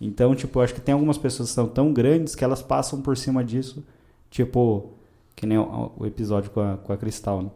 [0.06, 3.16] Então, tipo, acho que tem algumas pessoas que são tão grandes que elas passam por
[3.16, 3.82] cima disso,
[4.30, 4.90] tipo,
[5.34, 7.50] que nem o, o episódio com a, com a Cristal, né?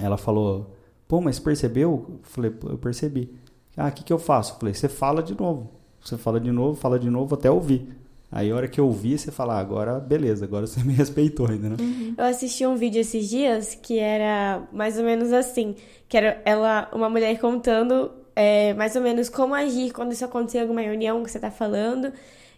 [0.00, 0.74] Ela falou,
[1.06, 2.06] pô, mas percebeu?
[2.08, 3.30] Eu falei, eu percebi.
[3.76, 4.54] Ah, o que, que eu faço?
[4.54, 5.70] Eu falei, você fala de novo.
[6.02, 7.88] Você fala de novo, fala de novo até ouvir.
[8.32, 11.46] Aí a hora que eu ouvi, você fala, ah, agora beleza, agora você me respeitou
[11.46, 11.76] ainda, né?
[11.78, 12.14] Uhum.
[12.16, 15.74] Eu assisti um vídeo esses dias que era mais ou menos assim,
[16.08, 20.58] que era ela, uma mulher contando é, mais ou menos como agir quando isso acontecer
[20.58, 22.12] em alguma reunião que você tá falando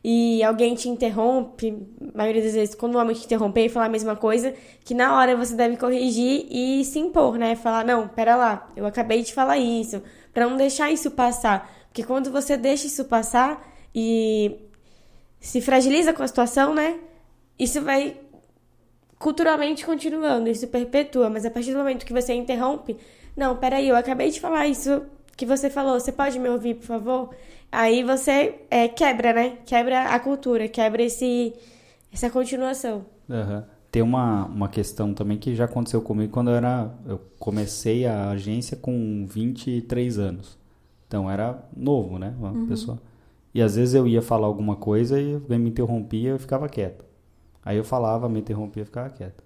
[0.04, 3.86] e alguém te interrompe, a maioria das vezes, quando o homem te interromper e falar
[3.86, 4.52] a mesma coisa,
[4.84, 7.54] que na hora você deve corrigir e se impor, né?
[7.54, 10.02] Falar, não, pera lá, eu acabei de falar isso,
[10.34, 11.70] para não deixar isso passar.
[11.86, 13.64] Porque quando você deixa isso passar
[13.94, 14.56] e
[15.38, 16.98] se fragiliza com a situação, né?
[17.56, 18.16] Isso vai
[19.20, 22.96] culturalmente continuando, isso perpetua, mas a partir do momento que você interrompe,
[23.36, 25.02] não, peraí, eu acabei de falar isso
[25.36, 27.30] que você falou, você pode me ouvir, por favor?
[27.70, 29.58] Aí você é, quebra, né?
[29.64, 31.54] Quebra a cultura, quebra esse,
[32.12, 33.04] essa continuação.
[33.28, 33.62] Uhum.
[33.90, 36.90] Tem uma, uma questão também que já aconteceu comigo quando eu era.
[37.06, 40.58] Eu comecei a agência com 23 anos.
[41.06, 42.34] Então era novo, né?
[42.38, 42.66] Uma uhum.
[42.66, 42.98] pessoa.
[43.54, 46.68] E às vezes eu ia falar alguma coisa e alguém me interrompia e eu ficava
[46.68, 47.04] quieto.
[47.64, 49.44] Aí eu falava, me interrompia e ficava quieto.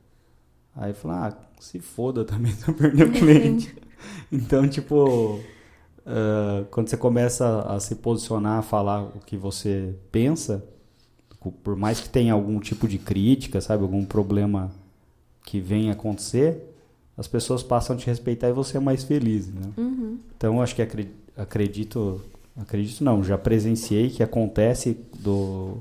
[0.75, 3.77] Aí eu falava, ah, se foda também, tô perdendo cliente.
[4.31, 5.41] então, tipo,
[6.07, 10.65] uh, quando você começa a se posicionar, a falar o que você pensa,
[11.63, 14.71] por mais que tenha algum tipo de crítica, sabe, algum problema
[15.45, 16.73] que venha acontecer,
[17.17, 19.63] as pessoas passam a te respeitar e você é mais feliz, né?
[19.77, 20.19] Uhum.
[20.37, 22.21] Então, acho que acredito,
[22.57, 25.79] acredito não, já presenciei que acontece do,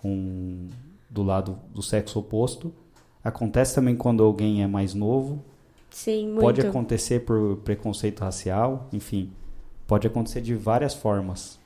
[0.00, 0.68] com,
[1.08, 2.72] do lado do sexo oposto.
[3.22, 5.42] Acontece também quando alguém é mais novo.
[5.90, 6.40] Sim, muito.
[6.40, 9.30] Pode acontecer por preconceito racial, enfim.
[9.86, 11.58] Pode acontecer de várias formas.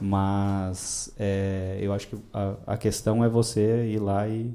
[0.00, 4.52] Mas é, eu acho que a, a, questão é você ir lá e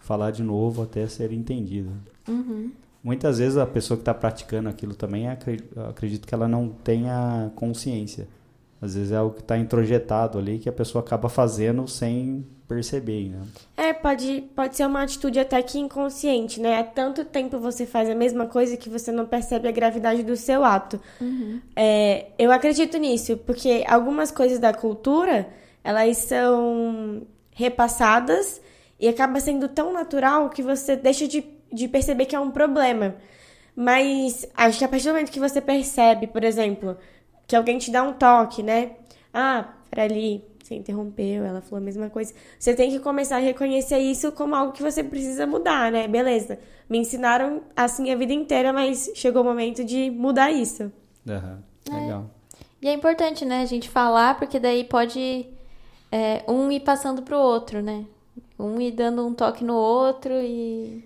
[0.00, 1.92] falar de novo até ser entendido.
[2.28, 2.72] Uhum.
[3.02, 8.26] Muitas vezes a pessoa que está praticando aquilo também, acredito que ela não tenha consciência.
[8.80, 13.30] Às vezes é algo que está introjetado ali que a pessoa acaba fazendo sem perceber,
[13.30, 13.42] né?
[13.76, 16.78] É, pode, pode ser uma atitude até que inconsciente, né?
[16.78, 20.36] Há tanto tempo você faz a mesma coisa que você não percebe a gravidade do
[20.36, 21.00] seu ato.
[21.20, 21.60] Uhum.
[21.76, 25.48] É, eu acredito nisso, porque algumas coisas da cultura,
[25.82, 28.60] elas são repassadas
[28.98, 33.16] e acaba sendo tão natural que você deixa de, de perceber que é um problema.
[33.76, 36.96] Mas acho que a partir do momento que você percebe, por exemplo,
[37.46, 38.92] que alguém te dá um toque, né?
[39.32, 42.32] Ah, para ali, você interrompeu, ela falou a mesma coisa.
[42.58, 46.08] Você tem que começar a reconhecer isso como algo que você precisa mudar, né?
[46.08, 46.58] Beleza.
[46.88, 50.90] Me ensinaram assim a vida inteira, mas chegou o momento de mudar isso.
[51.26, 51.58] Uhum.
[51.92, 52.30] Legal.
[52.40, 52.44] É.
[52.82, 55.46] E é importante, né, a gente falar, porque daí pode
[56.12, 58.04] é, um ir passando pro outro, né?
[58.58, 61.04] Um ir dando um toque no outro e.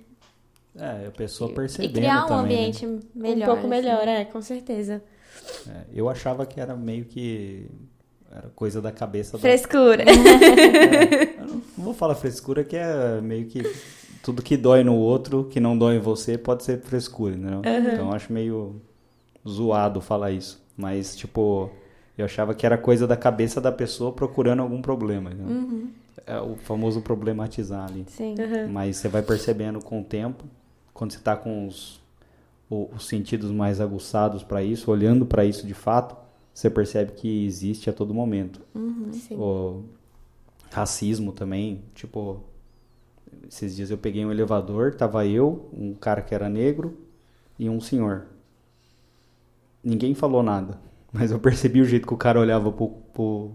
[0.77, 1.91] É, a pessoa percebendo.
[1.91, 2.55] E criar um também, né?
[2.55, 3.01] ambiente né?
[3.15, 3.37] melhor.
[3.37, 3.69] Um pouco assim.
[3.69, 5.03] melhor, é, com certeza.
[5.69, 7.71] É, eu achava que era meio que
[8.31, 10.05] era coisa da cabeça frescura.
[10.05, 10.13] da...
[10.13, 11.37] é,
[11.77, 13.63] não vou falar frescura, que é meio que
[14.23, 17.57] tudo que dói no outro, que não dói em você, pode ser frescura, né?
[17.57, 17.93] Uhum.
[17.93, 18.81] Então eu acho meio
[19.49, 20.63] zoado falar isso.
[20.77, 21.71] Mas, tipo,
[22.17, 25.31] eu achava que era coisa da cabeça da pessoa procurando algum problema.
[25.31, 25.45] Né?
[25.45, 25.91] Uhum.
[26.27, 28.05] É o famoso problematizar ali.
[28.09, 28.35] Sim.
[28.39, 28.69] Uhum.
[28.71, 30.45] Mas você vai percebendo com o tempo,
[30.93, 32.01] quando você está com os,
[32.69, 36.17] os sentidos mais aguçados para isso, olhando para isso de fato,
[36.59, 38.61] você percebe que existe a todo momento.
[38.75, 39.85] Uhum, o
[40.73, 42.41] racismo também, tipo,
[43.49, 46.99] esses dias eu peguei um elevador, tava eu, um cara que era negro
[47.57, 48.27] e um senhor.
[49.85, 50.81] Ninguém falou nada,
[51.15, 53.53] mas eu percebi o jeito que o cara olhava pro, pro,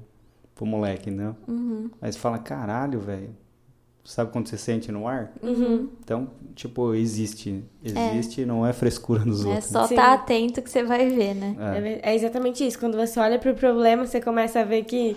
[0.56, 1.36] pro moleque, né?
[1.46, 1.92] Uhum.
[2.00, 3.36] Mas fala, caralho, velho,
[4.06, 5.32] Sabe quando você sente no ar?
[5.42, 5.88] Uhum.
[6.04, 7.64] Então, tipo, existe.
[7.82, 8.46] Existe, é.
[8.46, 9.68] não é frescura nos é outros.
[9.68, 11.56] É só estar tá atento que você vai ver, né?
[12.04, 12.12] É.
[12.12, 12.16] é.
[12.16, 12.78] exatamente isso.
[12.78, 15.16] Quando você olha para o problema, você começa a ver que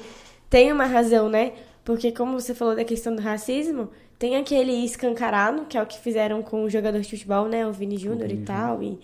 [0.48, 1.52] tem uma razão, né?
[1.84, 5.98] Porque como você falou da questão do racismo, tem aquele escancarado, que é o que
[5.98, 7.66] fizeram com o jogador de futebol, né?
[7.66, 8.82] O Vini Júnior e tal.
[8.82, 8.98] E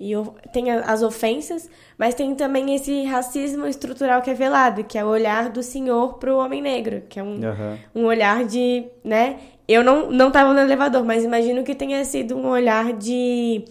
[0.00, 0.12] e
[0.52, 1.68] tem as ofensas,
[1.98, 6.14] mas tem também esse racismo estrutural que é velado, que é o olhar do senhor
[6.18, 7.78] pro homem negro, que é um, uhum.
[7.94, 9.38] um olhar de, né?
[9.66, 13.64] Eu não, não tava no elevador, mas imagino que tenha sido um olhar de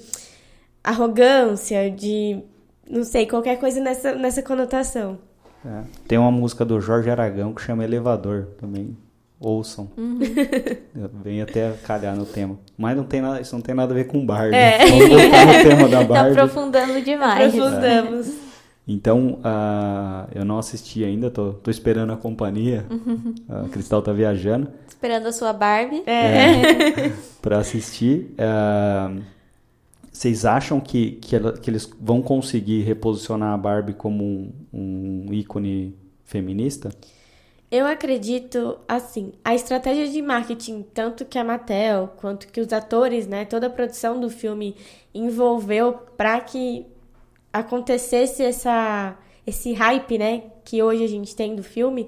[0.84, 2.39] arrogância, de,
[2.89, 5.17] não sei, qualquer coisa nessa, nessa conotação.
[5.65, 5.84] É.
[6.07, 8.95] Tem uma música do Jorge Aragão que chama Elevador também
[9.39, 9.89] ouçam.
[9.97, 10.19] Uhum.
[11.23, 12.57] Vem até calhar no tema.
[12.77, 14.55] Mas não tem nada, isso não tem nada a ver com Barbie.
[14.55, 14.85] É.
[14.85, 16.35] Vamos voltar no tema da tá Barbie.
[16.35, 17.53] Tá aprofundando demais.
[17.53, 18.27] Aprofundamos.
[18.29, 18.47] É.
[18.88, 22.85] Então, uh, eu não assisti ainda, tô, tô esperando a companhia.
[22.89, 23.35] Uhum.
[23.49, 24.69] A Cristal tá viajando.
[24.88, 26.03] Esperando a sua Barbie.
[26.05, 27.07] É.
[27.07, 28.33] é para assistir.
[28.39, 29.21] Uh,
[30.09, 35.33] Vocês acham que, que, ela, que, eles vão conseguir reposicionar a Barbie como um, um
[35.33, 36.89] ícone feminista?
[37.70, 43.28] Eu acredito, assim, a estratégia de marketing, tanto que a Mattel quanto que os atores,
[43.28, 44.76] né, toda a produção do filme
[45.13, 46.86] envolveu para que
[47.51, 52.07] acontecesse essa, esse hype, né, que hoje a gente tem do filme.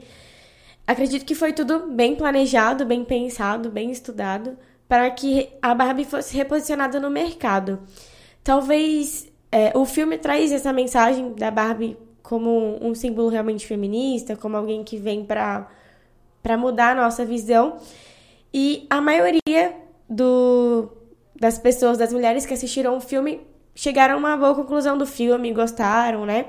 [0.88, 4.58] Acredito que foi tudo bem planejado, bem pensado, bem estudado
[4.88, 7.80] para que a Barbie fosse reposicionada no mercado.
[8.44, 11.98] Talvez é, o filme traz essa mensagem da Barbie
[12.30, 15.68] como um símbolo realmente feminista, como alguém que vem para
[16.60, 17.78] mudar a nossa visão.
[18.54, 19.74] E a maioria
[20.08, 20.92] do,
[21.36, 23.42] das pessoas, das mulheres que assistiram o filme,
[23.74, 26.46] chegaram a uma boa conclusão do filme, gostaram, né?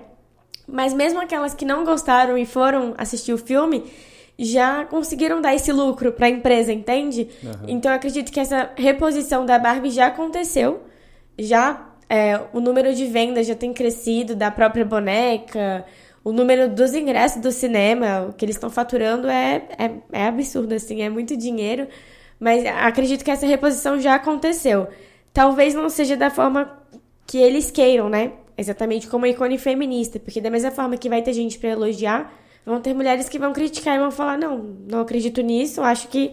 [0.68, 3.90] Mas mesmo aquelas que não gostaram e foram assistir o filme,
[4.38, 7.26] já conseguiram dar esse lucro para a empresa, entende?
[7.42, 7.52] Uhum.
[7.68, 10.82] Então eu acredito que essa reposição da Barbie já aconteceu,
[11.38, 15.86] já é, o número de vendas já tem crescido da própria boneca,
[16.24, 20.74] o número dos ingressos do cinema, o que eles estão faturando é, é, é absurdo,
[20.74, 21.86] assim, é muito dinheiro.
[22.40, 24.88] Mas acredito que essa reposição já aconteceu.
[25.32, 26.76] Talvez não seja da forma
[27.26, 28.32] que eles queiram, né?
[28.58, 30.18] Exatamente como ícone feminista.
[30.18, 32.32] Porque da mesma forma que vai ter gente para elogiar,
[32.66, 34.58] vão ter mulheres que vão criticar e vão falar: não,
[34.88, 36.32] não acredito nisso, acho que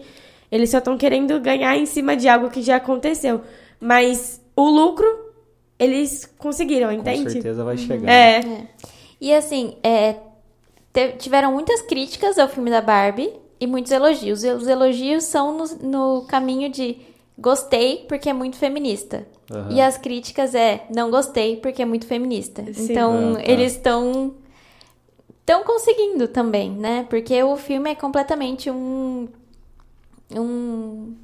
[0.50, 3.42] eles só estão querendo ganhar em cima de algo que já aconteceu.
[3.78, 5.27] Mas o lucro
[5.78, 7.24] eles conseguiram, entende?
[7.24, 8.10] Com certeza vai chegar.
[8.10, 8.40] É.
[8.40, 8.66] é.
[9.20, 10.16] E assim, é,
[11.18, 14.42] tiveram muitas críticas ao filme da Barbie e muitos elogios.
[14.42, 16.98] Os elogios são no, no caminho de
[17.38, 19.26] gostei porque é muito feminista.
[19.50, 19.72] Uhum.
[19.72, 22.62] E as críticas é não gostei porque é muito feminista.
[22.72, 22.90] Sim.
[22.90, 23.50] Então, ah, tá.
[23.50, 24.34] eles estão
[25.40, 27.06] estão conseguindo também, né?
[27.08, 29.28] Porque o filme é completamente um
[30.34, 31.14] um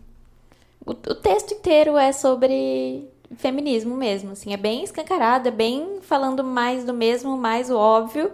[0.86, 6.43] o, o texto inteiro é sobre feminismo mesmo, assim, é bem escancarado, é bem falando
[6.45, 8.30] mais do mesmo, mais o óbvio.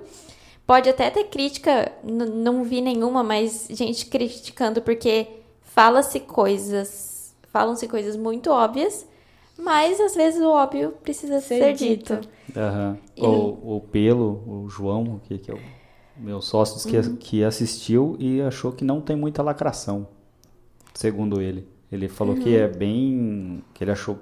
[0.67, 5.27] Pode até ter crítica, não vi nenhuma, mas gente criticando porque
[5.63, 9.07] fala-se coisas, falam-se coisas muito óbvias,
[9.59, 12.17] mas às vezes o óbvio precisa ser, ser dito.
[12.17, 12.29] dito.
[12.57, 12.97] Uhum.
[13.17, 13.27] E...
[13.27, 15.61] O, o Pelo, o João, que, que é o
[16.17, 17.17] meu sócio, uhum.
[17.17, 20.07] que, que assistiu e achou que não tem muita lacração,
[20.95, 21.67] segundo ele.
[21.91, 22.43] Ele falou uhum.
[22.43, 23.63] que é bem.
[23.75, 24.19] que ele achou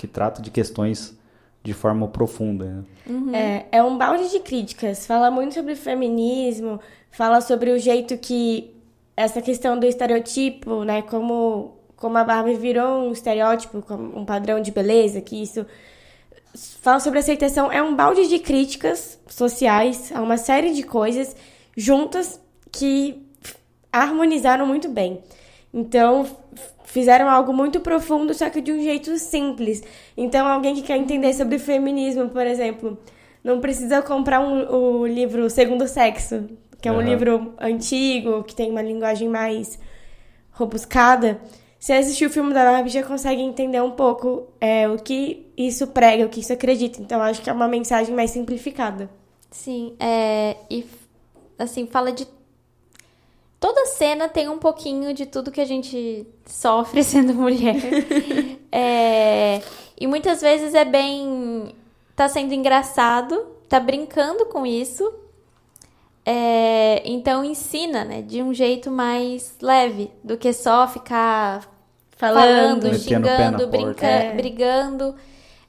[0.00, 1.14] que trata de questões
[1.62, 2.64] de forma profunda.
[2.64, 2.84] Né?
[3.06, 3.34] Uhum.
[3.34, 5.06] É, é um balde de críticas.
[5.06, 6.80] Fala muito sobre feminismo,
[7.10, 8.74] fala sobre o jeito que
[9.14, 13.84] essa questão do estereotipo, né, como como a Barbie virou um estereótipo,
[14.16, 15.66] um padrão de beleza, que isso
[16.80, 21.36] fala sobre aceitação, é um balde de críticas sociais a uma série de coisas
[21.76, 22.40] juntas
[22.72, 23.22] que
[23.92, 25.20] harmonizaram muito bem.
[25.74, 26.26] Então,
[26.90, 29.82] fizeram algo muito profundo, só que de um jeito simples.
[30.16, 32.98] Então, alguém que quer entender sobre feminismo, por exemplo,
[33.42, 36.48] não precisa comprar um, o livro Segundo Sexo,
[36.80, 37.02] que é um uhum.
[37.02, 39.78] livro antigo, que tem uma linguagem mais
[40.52, 41.40] robuscada.
[41.78, 45.86] Se assistir o filme da Barbie, já consegue entender um pouco é, o que isso
[45.86, 47.00] prega, o que isso acredita.
[47.00, 49.08] Então, acho que é uma mensagem mais simplificada.
[49.50, 50.84] Sim, é, e
[51.58, 52.26] assim, fala de
[53.60, 57.76] Toda cena tem um pouquinho de tudo que a gente sofre sendo mulher.
[58.72, 59.60] é,
[60.00, 61.74] e muitas vezes é bem.
[62.16, 65.12] tá sendo engraçado, tá brincando com isso.
[66.24, 71.68] É, então ensina, né, de um jeito mais leve do que só ficar
[72.12, 74.34] falando, falando xingando, brinca, é.
[74.34, 75.14] brigando.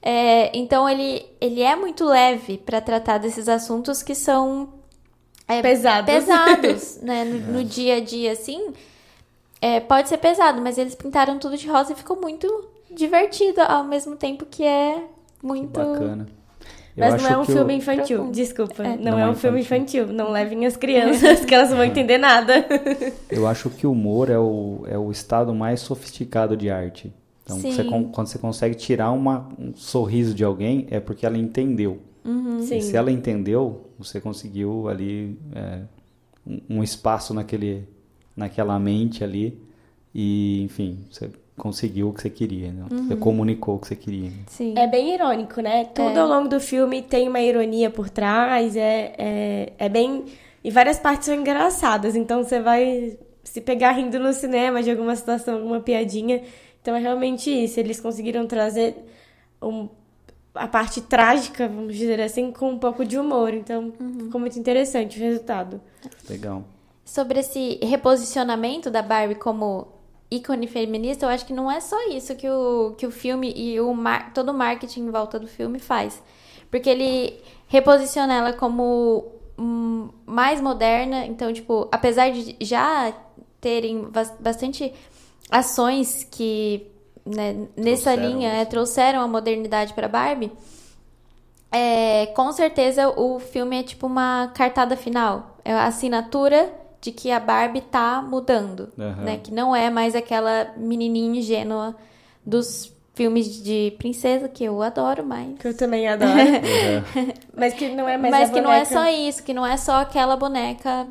[0.02, 4.81] É, então ele, ele é muito leve para tratar desses assuntos que são
[5.54, 7.24] é, pesados, pesados né?
[7.24, 8.74] No, no, dia a dia, assim.
[9.62, 12.48] É, pode ser pesado, mas eles pintaram tudo de rosa e ficou muito
[12.90, 15.04] divertido ao mesmo tempo que é
[15.42, 15.72] muito.
[15.72, 16.28] Que bacana.
[16.96, 17.78] Eu mas não é um filme eu...
[17.78, 18.84] infantil, desculpa.
[18.84, 18.98] É.
[18.98, 20.08] Não, não, é, é um filme infantil.
[20.08, 22.66] Não levem as crianças, que elas não vão entender nada.
[23.30, 27.14] Eu acho que o humor é o, é o estado mais sofisticado de arte.
[27.44, 32.00] Então, você, quando você consegue tirar uma, um sorriso de alguém, é porque ela entendeu.
[32.24, 32.60] Uhum.
[32.60, 35.82] E se ela entendeu, você conseguiu ali é,
[36.70, 37.88] um espaço naquele,
[38.36, 39.60] naquela mente ali
[40.14, 42.86] e, enfim, você conseguiu o que você queria, né?
[42.92, 43.08] Uhum.
[43.08, 44.32] Você comunicou o que você queria.
[44.48, 44.74] Sim.
[44.78, 45.86] É bem irônico, né?
[45.86, 46.20] Tudo é.
[46.20, 50.26] ao longo do filme tem uma ironia por trás, é, é, é bem...
[50.64, 55.16] E várias partes são engraçadas, então você vai se pegar rindo no cinema de alguma
[55.16, 56.44] situação, alguma piadinha.
[56.82, 58.96] Então é realmente isso, eles conseguiram trazer
[59.62, 59.88] um
[60.54, 63.54] a parte trágica, vamos dizer assim, com um pouco de humor.
[63.54, 64.26] Então, uhum.
[64.26, 65.82] ficou muito interessante o resultado.
[66.30, 66.64] Legal.
[67.06, 69.88] Sobre esse reposicionamento da Barbie como
[70.30, 73.80] ícone feminista, eu acho que não é só isso que o, que o filme e
[73.82, 76.22] o mar, todo o marketing em volta do filme faz.
[76.70, 79.26] Porque ele reposiciona ela como
[79.58, 81.26] hum, mais moderna.
[81.26, 83.14] Então, tipo, apesar de já
[83.60, 84.94] terem bastante
[85.50, 86.91] ações que
[87.26, 90.52] né, nessa linha é, trouxeram a modernidade para Barbie,
[91.72, 95.58] é, com certeza o filme é tipo uma cartada final.
[95.64, 99.24] É a assinatura de que a Barbie tá mudando, uhum.
[99.24, 99.40] né?
[99.42, 101.96] Que não é mais aquela menininha ingênua
[102.46, 105.58] dos filmes de princesa que eu adoro mais.
[105.58, 106.32] Que eu também adoro.
[106.34, 107.34] uhum.
[107.56, 108.68] Mas que não é mais Mas que boneca...
[108.68, 111.08] não é só isso, que não é só aquela boneca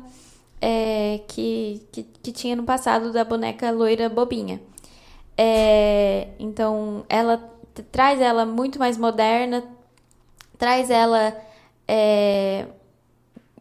[0.61, 4.61] é, que, que, que, tinha no passado da boneca loira bobinha.
[5.37, 7.37] É, então, ela
[7.91, 9.63] traz ela muito mais moderna,
[10.57, 11.35] traz ela
[11.87, 12.67] é,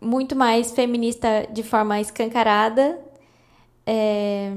[0.01, 2.99] muito mais feminista de forma escancarada
[3.87, 4.53] é,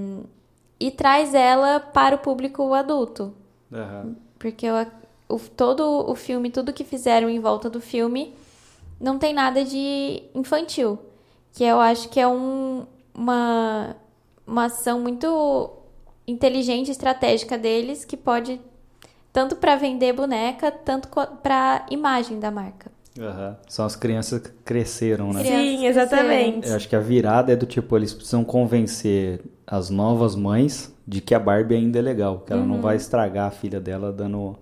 [0.80, 3.34] e traz ela para o público adulto.
[3.72, 4.16] Uhum.
[4.38, 4.76] Porque eu,
[5.30, 8.34] o, todo o filme, tudo que fizeram em volta do filme,
[9.00, 11.00] não tem nada de infantil.
[11.54, 13.96] Que eu acho que é um, uma,
[14.46, 15.72] uma ação muito
[16.28, 18.60] inteligente, estratégica deles, que pode
[19.32, 21.10] tanto para vender boneca, tanto
[21.42, 22.92] para imagem da marca.
[23.18, 23.56] Uhum.
[23.68, 25.44] São as crianças que cresceram, né?
[25.44, 26.68] Sim, exatamente.
[26.68, 31.22] Eu acho que a virada é do tipo, eles precisam convencer as novas mães de
[31.22, 32.68] que a Barbie ainda é legal, que ela uhum.
[32.68, 34.56] não vai estragar a filha dela dando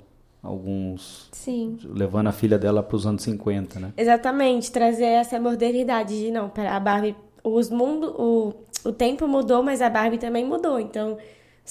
[0.44, 1.30] alguns.
[1.32, 1.78] Sim.
[1.84, 3.94] levando a filha dela para os anos 50, né?
[3.96, 9.82] Exatamente, trazer essa modernidade de não, a Barbie, os mundo, o, o tempo mudou, mas
[9.82, 10.80] a Barbie também mudou.
[10.80, 11.18] Então,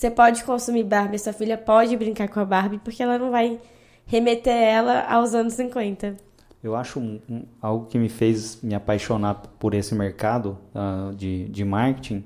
[0.00, 3.60] você pode consumir Barbie, sua filha pode brincar com a Barbie, porque ela não vai
[4.06, 6.16] remeter ela aos anos 50.
[6.64, 11.50] Eu acho um, um, algo que me fez me apaixonar por esse mercado uh, de,
[11.50, 12.24] de marketing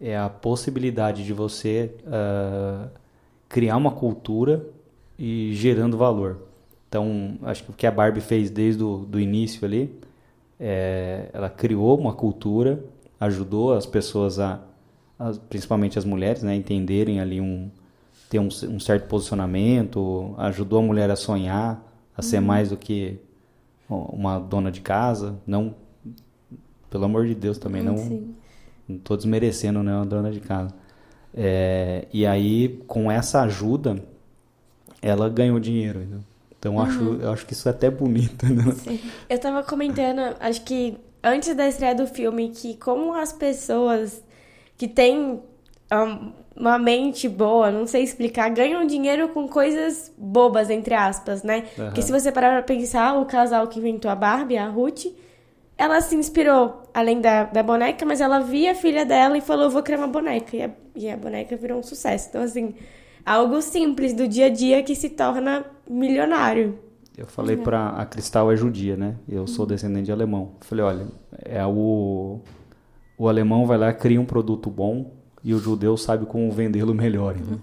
[0.00, 2.88] é a possibilidade de você uh,
[3.50, 4.64] criar uma cultura
[5.18, 6.38] e gerando valor.
[6.88, 9.94] Então, acho que o que a Barbie fez desde o do início ali,
[10.58, 12.82] é, ela criou uma cultura,
[13.20, 14.58] ajudou as pessoas a,
[15.20, 17.70] a principalmente as mulheres, né, entenderem ali um
[18.30, 21.84] ter um, um certo posicionamento, ajudou a mulher a sonhar,
[22.16, 22.44] a ser uhum.
[22.44, 23.18] mais do que
[23.88, 25.74] uma dona de casa, não
[26.88, 28.34] pelo amor de Deus também não Sim.
[28.88, 30.74] não tô desmerecendo né uma dona de casa
[31.32, 34.02] é, e aí com essa ajuda
[35.00, 36.04] ela ganhou dinheiro
[36.58, 36.80] então uhum.
[36.80, 38.72] acho eu acho que isso é até bonito né?
[38.72, 39.00] Sim.
[39.28, 44.20] eu tava comentando acho que antes da estreia do filme que como as pessoas
[44.88, 45.40] que
[45.92, 51.64] um, uma mente boa, não sei explicar, ganham dinheiro com coisas bobas, entre aspas, né?
[51.76, 51.86] Uhum.
[51.86, 55.06] Porque se você parar pra pensar, o casal que inventou a Barbie, a Ruth,
[55.76, 59.70] ela se inspirou, além da, da boneca, mas ela via a filha dela e falou,
[59.70, 60.56] vou criar uma boneca.
[60.56, 62.28] E a, e a boneca virou um sucesso.
[62.28, 62.74] Então, assim,
[63.24, 66.78] algo simples do dia a dia que se torna milionário.
[67.16, 67.62] Eu falei uhum.
[67.62, 67.88] pra...
[67.90, 69.16] A Cristal é judia, né?
[69.28, 69.68] Eu sou uhum.
[69.68, 70.52] descendente de alemão.
[70.60, 71.06] Falei, olha,
[71.44, 72.40] é o...
[73.20, 75.12] O alemão vai lá, cria um produto bom,
[75.44, 77.36] e o judeu sabe como vendê-lo melhor.
[77.36, 77.58] Né?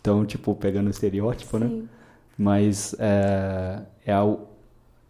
[0.00, 1.68] Então, tipo, pegando o estereótipo, né?
[1.68, 1.76] Sim.
[1.76, 1.88] né?
[2.38, 4.46] Mas é, é, algo,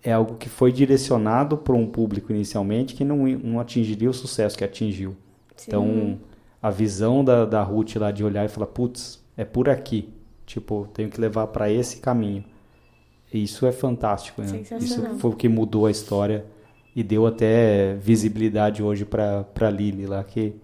[0.03, 4.59] é algo que foi direcionado para um público inicialmente que não, não atingiria o sucesso
[4.59, 5.15] que atingiu.
[5.55, 5.67] Sim.
[5.69, 6.19] Então,
[6.61, 10.13] a visão da, da Ruth lá de olhar e falar, putz, é por aqui.
[10.45, 12.45] Tipo, tenho que levar para esse caminho.
[13.33, 14.65] Isso é fantástico, né?
[14.81, 16.45] Isso foi o que mudou a história
[16.97, 20.55] e deu até visibilidade hoje para Lily lá, que?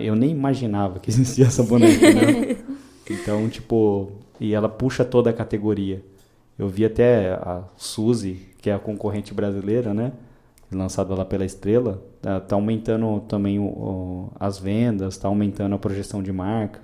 [0.00, 2.56] Eu nem imaginava que existia essa boneca, né?
[3.10, 6.02] Então, tipo, e ela puxa toda a categoria.
[6.56, 10.12] Eu vi até a Suzy, que é a concorrente brasileira, né?
[10.70, 15.78] Lançada lá pela Estrela, tá, tá aumentando também o, o, as vendas, tá aumentando a
[15.78, 16.80] projeção de marca.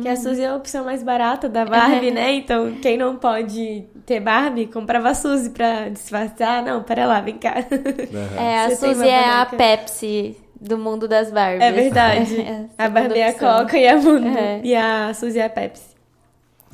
[0.00, 2.32] Que a Suzy é a opção mais barata da Barbie, né?
[2.34, 6.60] Então, quem não pode ter Barbie, comprava a Suzy pra disfarçar.
[6.60, 7.56] Ah, não, pera lá, vem cá.
[7.70, 8.40] Uhum.
[8.40, 11.62] É, a Você Suzy é a Pepsi do mundo das Barbies.
[11.62, 12.36] É verdade.
[12.42, 14.60] É, a Barbie é a Coca e a, mundo, é.
[14.64, 15.92] e a Suzy é a Pepsi.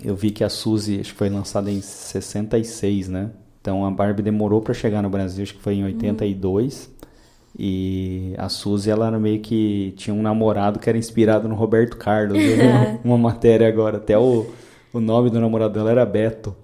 [0.03, 3.31] Eu vi que a Suzy acho que foi lançada em 66, né?
[3.61, 6.89] Então a Barbie demorou para chegar no Brasil, acho que foi em 82.
[6.89, 6.98] Hum.
[7.57, 11.97] E a Suzy, ela era meio que tinha um namorado que era inspirado no Roberto
[11.97, 12.39] Carlos.
[12.39, 12.99] É.
[13.05, 14.47] Uma matéria agora, até o,
[14.93, 16.55] o nome do namorado dela era Beto.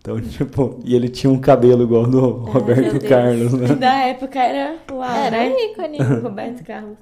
[0.00, 3.74] Então, tipo, e ele tinha um cabelo igual do Roberto Carlos, né?
[3.74, 5.54] Da época era uau, Era né?
[5.70, 6.96] ícone, Roberto Carlos.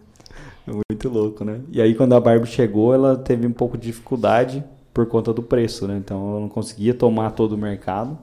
[0.64, 1.60] Muito louco, né?
[1.72, 4.62] E aí, quando a Barbie chegou, ela teve um pouco de dificuldade
[4.94, 5.96] por conta do preço, né?
[5.96, 8.16] Então, ela não conseguia tomar todo o mercado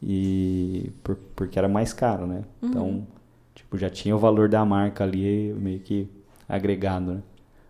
[0.00, 2.42] e por, porque era mais caro, né?
[2.62, 2.68] Uhum.
[2.68, 3.06] Então,
[3.72, 6.08] tipo, já tinha o valor da marca ali meio que
[6.48, 7.22] agregado, né?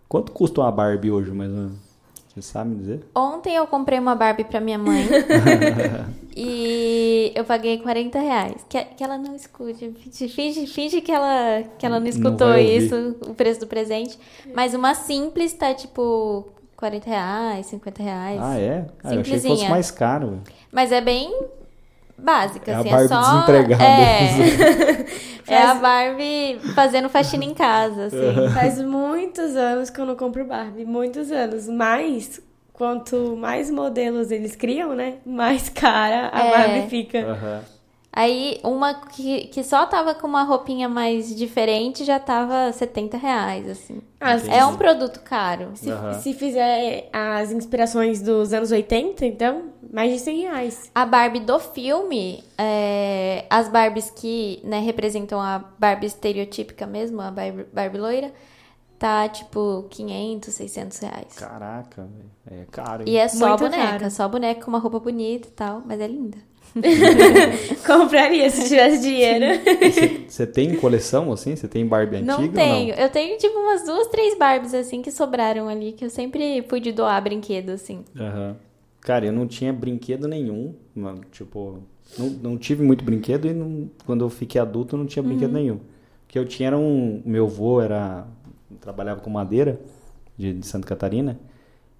[0.09, 1.93] Quanto custa uma Barbie hoje, mais ou menos?
[2.29, 3.05] Você sabe dizer?
[3.15, 5.07] Ontem eu comprei uma Barbie pra minha mãe.
[6.35, 8.67] e eu paguei 40 reais.
[8.69, 9.93] Que, que ela não escute.
[10.29, 12.79] Finge, finge que, ela, que ela não escutou ouvir.
[12.79, 14.19] isso, o preço do presente.
[14.55, 18.41] Mas uma simples tá tipo 40 reais, 50 reais.
[18.43, 18.87] Ah, é?
[19.05, 20.41] Ah, eu achei que fosse mais caro.
[20.71, 21.35] Mas é bem
[22.19, 22.91] básica, É a assim.
[22.91, 23.21] Barbie é só.
[23.21, 23.85] desempregada.
[23.85, 25.07] É,
[25.55, 28.49] é a Barbie fazendo faxina em casa, assim.
[28.55, 31.69] Faz muitos anos que eu não compro Barbie, muitos anos.
[31.69, 32.41] Mas,
[32.73, 35.15] quanto mais modelos eles criam, né?
[35.27, 36.51] Mais cara a É.
[36.51, 37.19] Barbie fica.
[37.21, 37.61] Aham.
[38.15, 43.67] Aí, uma que, que só tava com uma roupinha mais diferente já tava 70 reais,
[43.67, 44.03] assim.
[44.21, 44.35] Ah.
[44.51, 45.71] É um produto caro.
[45.75, 46.13] Se, Aham.
[46.21, 50.91] se fizer as inspirações dos anos 80, então, mais de 100 reais.
[50.95, 57.31] A Barbie do filme, é, as Barbies que né, representam a Barbie estereotípica mesmo, a
[57.31, 58.33] Barbie, Barbie loira,
[58.99, 61.35] tá tipo 500, 600 reais.
[61.35, 62.03] Caraca,
[62.47, 62.61] velho.
[62.63, 63.09] É caro, hein?
[63.09, 64.11] E é só Muito boneca, caro.
[64.11, 66.37] só boneca com uma roupa bonita e tal, mas é linda.
[67.87, 69.45] Compraria se tivesse dinheiro.
[70.29, 71.55] Você tem coleção assim?
[71.57, 72.95] Você tem Barbie antiga não ou tenho.
[72.95, 76.93] Eu tenho tipo umas duas, três Barbies assim que sobraram ali, que eu sempre pude
[76.93, 78.05] doar brinquedo, assim.
[78.19, 78.57] Aham.
[79.01, 80.75] Cara, eu não tinha brinquedo nenhum.
[80.95, 81.79] mano, Tipo,
[82.19, 85.75] não, não tive muito brinquedo e não- quando eu fiquei adulto não tinha brinquedo nenhum.
[85.77, 85.81] O
[86.29, 87.21] que eu tinha era um.
[87.25, 88.27] Meu avô era.
[88.81, 89.79] Trabalhava com madeira
[90.37, 91.39] de, de Santa Catarina.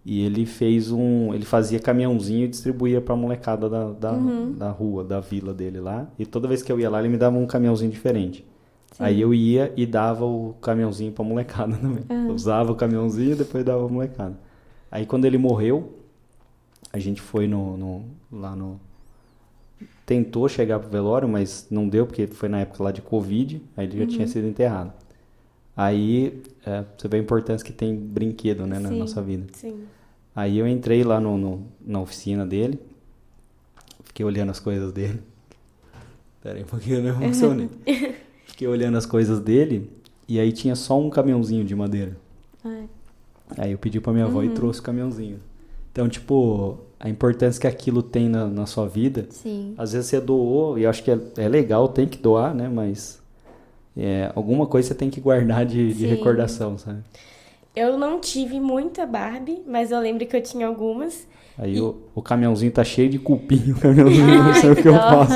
[0.05, 1.33] E ele fez um.
[1.33, 4.11] Ele fazia caminhãozinho e distribuía pra molecada da, da,
[4.57, 6.09] da rua, da vila dele lá.
[6.19, 8.45] E toda vez que eu ia lá, ele me dava um caminhãozinho diferente.
[8.99, 12.05] Aí eu ia e dava o caminhãozinho pra molecada também.
[12.29, 14.37] Eu Usava o caminhãozinho e depois dava pra molecada.
[14.91, 15.93] Aí quando ele morreu,
[16.93, 18.81] a gente foi no, no- lá no.
[20.05, 23.87] Tentou chegar pro velório, mas não deu, porque foi na época lá de Covid, aí
[23.87, 24.93] ele já tinha sido enterrado.
[25.77, 28.99] Aí é, você vê a importância que tem brinquedo né, na Sim.
[28.99, 29.47] nossa vida.
[29.53, 29.81] Sim.
[30.35, 32.79] Aí eu entrei lá no, no- na oficina dele,
[34.05, 35.21] fiquei olhando as coisas dele.
[36.43, 37.69] Pera aí um pouquinho, eu me emocionei.
[38.47, 39.91] fiquei olhando as coisas dele,
[40.29, 42.17] e aí tinha só um caminhãozinho de madeira.
[42.65, 42.89] Ai.
[43.59, 45.39] Aí eu pedi pra minha avó e trouxe o caminhãozinho.
[45.93, 49.27] Então, tipo, a importância que aquilo tem na, na sua vida.
[49.31, 49.75] Sim.
[49.77, 52.69] Às vezes você doou, e eu acho que é, é legal, tem que doar, né?
[52.69, 53.22] Mas
[53.97, 57.03] é, alguma coisa você tem que guardar de, de recordação, sabe?
[57.75, 61.27] Eu não tive muita Barbie, mas eu lembro que eu tinha algumas.
[61.57, 64.95] Aí o, o caminhãozinho tá cheio de cupim, o caminhãozinho, não sei o que eu
[64.95, 65.35] faço.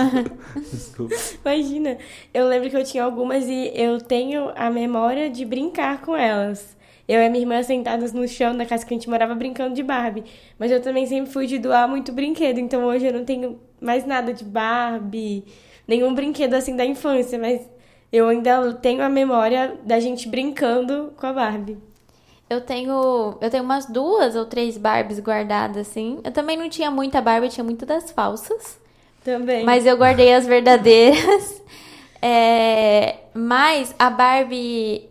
[0.70, 1.14] Desculpa.
[1.44, 1.98] Imagina,
[2.32, 6.76] eu lembro que eu tinha algumas e eu tenho a memória de brincar com elas.
[7.08, 9.82] Eu e minha irmã sentadas no chão na casa que a gente morava brincando de
[9.82, 10.24] Barbie.
[10.58, 14.04] Mas eu também sempre fui de doar muito brinquedo, então hoje eu não tenho mais
[14.04, 15.44] nada de Barbie,
[15.86, 17.60] nenhum brinquedo assim da infância, mas
[18.16, 21.78] eu ainda tenho a memória da gente brincando com a Barbie.
[22.48, 26.20] Eu tenho, eu tenho umas duas ou três Barbies guardadas, assim.
[26.22, 28.78] Eu também não tinha muita Barbie, tinha muito das falsas.
[29.24, 29.64] Também.
[29.64, 31.62] Mas eu guardei as verdadeiras.
[32.22, 35.08] É, mas a Barbie.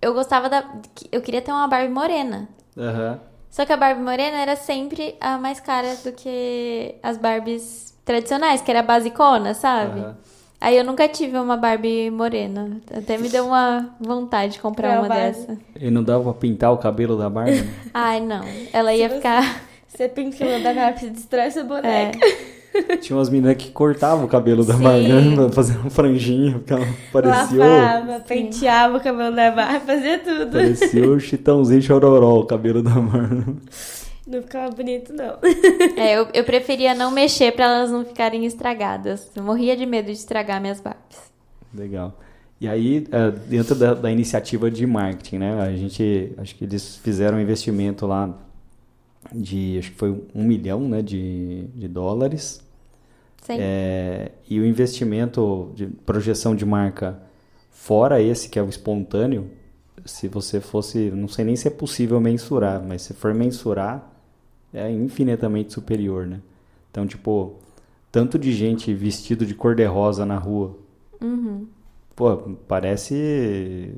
[0.00, 0.64] Eu gostava da.
[1.10, 2.48] Eu queria ter uma Barbie morena.
[2.78, 3.20] Aham.
[3.50, 8.62] Só que a Barbie morena era sempre a mais cara do que as Barbies tradicionais,
[8.62, 10.00] que era a basicona, sabe?
[10.00, 10.16] Aham.
[10.60, 12.76] Aí eu nunca tive uma Barbie morena.
[12.94, 15.24] Até me deu uma vontade de comprar Pra uma Barbie.
[15.24, 15.58] dessa.
[15.80, 17.64] E não dava pra pintar o cabelo da Barbie?
[17.94, 18.44] Ai, não.
[18.72, 19.62] Ela ia você- ficar.
[19.88, 22.18] Você pinta da Barbie, você destrói sua boneca.
[22.72, 22.96] É.
[23.02, 24.82] Tinha umas meninas que cortavam o cabelo da Sim.
[24.82, 25.48] Barbie, né?
[25.50, 30.52] Fazer um franjinho, que ela parecia, Lavava, penteava o cabelo da Barbie, fazia tudo.
[30.52, 33.56] parecia o chitãozinho chororó, o cabelo da Barbie.
[34.30, 35.38] Não ficava bonito, não.
[35.96, 39.28] É, eu, eu preferia não mexer pra elas não ficarem estragadas.
[39.34, 41.18] Eu morria de medo de estragar minhas Barbies.
[41.74, 42.16] Legal.
[42.60, 45.60] E aí, é, dentro da, da iniciativa de marketing, né?
[45.60, 48.38] A gente, acho que eles fizeram um investimento lá
[49.32, 51.02] de, acho que foi um milhão, né?
[51.02, 52.62] De, de dólares.
[53.42, 53.56] Sim.
[53.58, 57.20] É, e o investimento de projeção de marca,
[57.68, 59.50] fora esse que é o espontâneo,
[60.04, 64.09] se você fosse, não sei nem se é possível mensurar, mas se for mensurar,
[64.74, 66.40] é infinitamente superior, né?
[66.90, 67.54] Então, tipo,
[68.12, 70.76] tanto de gente vestido de cor de rosa na rua,
[71.22, 71.66] Uhum.
[72.16, 72.36] pô,
[72.68, 73.94] parece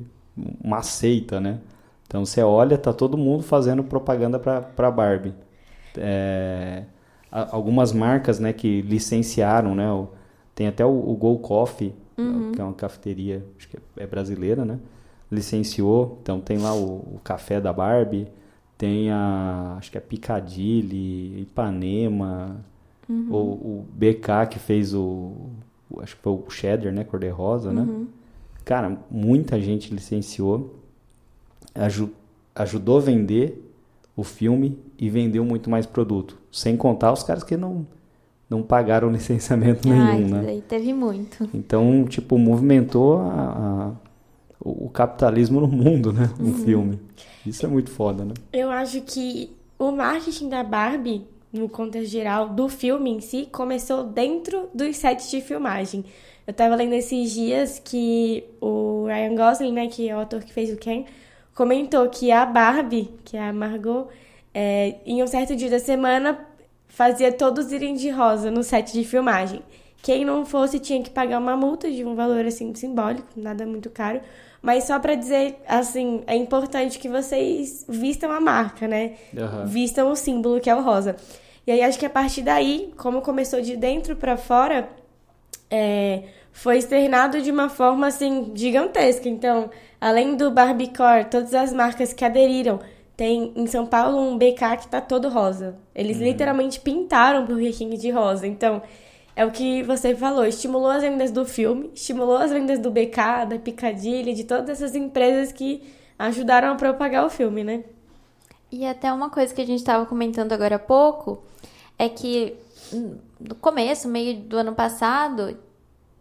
[0.63, 1.59] uma seita, né?
[2.07, 5.33] Então você olha, tá todo mundo fazendo propaganda pra, pra Barbie.
[5.97, 6.83] É,
[7.31, 9.91] algumas marcas, né, que licenciaram, né?
[9.91, 10.09] o-
[10.55, 11.93] tem até o, o Go Coffee,
[12.53, 14.79] que é uma cafeteria, acho que é brasileira, né?
[15.31, 18.27] Licenciou, então tem lá o, o café da Barbie,
[18.83, 22.57] tem a, acho que é Piccadilly, Ipanema,
[23.09, 25.31] o, o BK que fez o,
[26.01, 27.87] acho que foi o Cheddar, né, cor-de-rosa, né?
[28.65, 30.75] Cara, muita gente licenciou,
[31.73, 32.11] aju-
[32.53, 33.73] ajudou a vender
[34.17, 36.37] o filme e vendeu muito mais produto.
[36.51, 37.87] Sem contar os caras que não,
[38.49, 40.61] não pagaram licenciamento nenhum, Ai, né?
[40.67, 41.49] teve muito.
[41.53, 43.91] Então, tipo, movimentou a, a-
[44.63, 46.29] o, o capitalismo no mundo, né?
[46.39, 46.99] Um filme.
[47.45, 48.33] Isso é muito foda, né?
[48.51, 54.03] Eu acho que o marketing da Barbie, no contexto geral, do filme em si, começou
[54.03, 56.05] dentro dos sets de filmagem.
[56.47, 60.53] Eu tava lendo esses dias que o Ryan Gosling, né, que é o ator que
[60.53, 61.05] fez o Ken,
[61.53, 64.07] comentou que a Barbie, que é a Margot,
[64.53, 66.39] é, em um certo dia da semana
[66.87, 69.61] fazia todos irem de rosa no set de filmagem.
[70.01, 73.89] Quem não fosse tinha que pagar uma multa de um valor assim simbólico, nada muito
[73.89, 74.19] caro.
[74.63, 79.15] Mas só pra dizer, assim, é importante que vocês vistam a marca, né?
[79.37, 79.65] Aham.
[79.65, 81.17] Vistam o símbolo que é o rosa.
[81.67, 84.87] E aí acho que a partir daí, como começou de dentro pra fora,
[85.69, 89.27] é, foi externado de uma forma assim gigantesca.
[89.27, 92.79] Então, além do Barbiecore, todas as marcas que aderiram,
[93.17, 95.75] tem em São Paulo um BK que tá todo rosa.
[95.93, 98.47] Eles literalmente pintaram o Burger King de rosa.
[98.47, 98.81] Então,
[99.35, 103.45] é o que você falou, estimulou as vendas do filme, estimulou as vendas do BK,
[103.49, 105.83] da Picadilly, de todas essas empresas que
[106.17, 107.83] ajudaram a propagar o filme, né?
[108.71, 111.43] E até uma coisa que a gente estava comentando agora há pouco
[111.97, 112.55] é que
[112.91, 115.57] hum, no começo, meio do ano passado,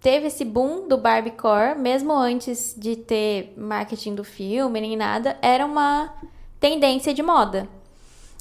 [0.00, 5.64] teve esse boom do Barbiecore, mesmo antes de ter marketing do filme nem nada, era
[5.64, 6.12] uma
[6.58, 7.68] tendência de moda.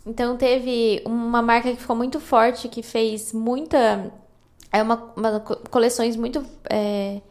[0.06, 4.12] Então teve uma marca que ficou muito forte, que fez muita.
[4.72, 7.22] É uma, uma co- coleções muito é,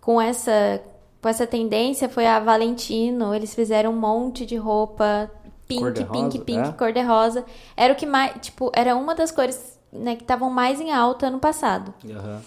[0.00, 0.80] com essa
[1.20, 3.34] com essa tendência foi a Valentino.
[3.34, 5.30] Eles fizeram um monte de roupa
[5.66, 6.72] pink, Cor-de-rosa, pink, pink, é?
[6.72, 7.44] cor de rosa.
[7.76, 11.26] Era o que mais, tipo, era uma das cores né, que estavam mais em alta
[11.26, 11.92] ano passado.
[12.08, 12.40] Aham.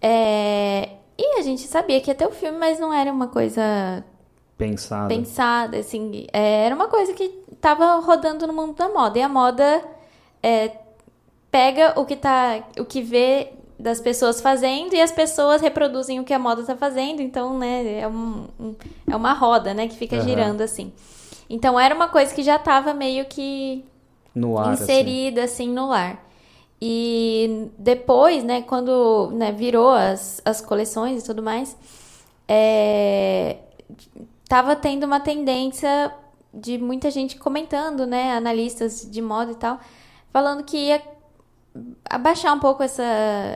[0.00, 4.04] É, E a gente sabia que ia ter o filme, mas não era uma coisa
[4.56, 5.08] Pensado.
[5.08, 6.26] pensada, assim.
[6.32, 7.28] é, era uma coisa que
[7.60, 9.18] tava rodando no mundo da moda.
[9.18, 9.82] E a moda
[10.42, 10.70] é,
[11.50, 12.62] pega o que tá.
[12.78, 16.76] o que vê das pessoas fazendo e as pessoas reproduzem o que a moda tá
[16.76, 17.20] fazendo.
[17.20, 18.74] Então, né, é, um, um-
[19.10, 20.24] é uma roda, né, que fica Aham.
[20.24, 20.92] girando assim.
[21.48, 23.84] Então era uma coisa que já tava meio que
[24.34, 24.82] No ar, assim.
[24.84, 25.68] inserida assim.
[25.68, 26.24] no lar.
[26.80, 31.76] E depois, né, quando né, virou as, as coleções e tudo mais,
[32.48, 33.56] é,
[34.48, 36.12] tava tendo uma tendência
[36.52, 39.78] de muita gente comentando, né, analistas de moda e tal,
[40.32, 41.00] falando que ia
[42.08, 43.02] abaixar um pouco essa,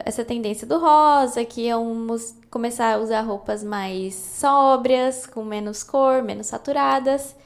[0.04, 6.22] essa tendência do rosa, que íamos começar a usar roupas mais sóbrias, com menos cor,
[6.22, 7.36] menos saturadas.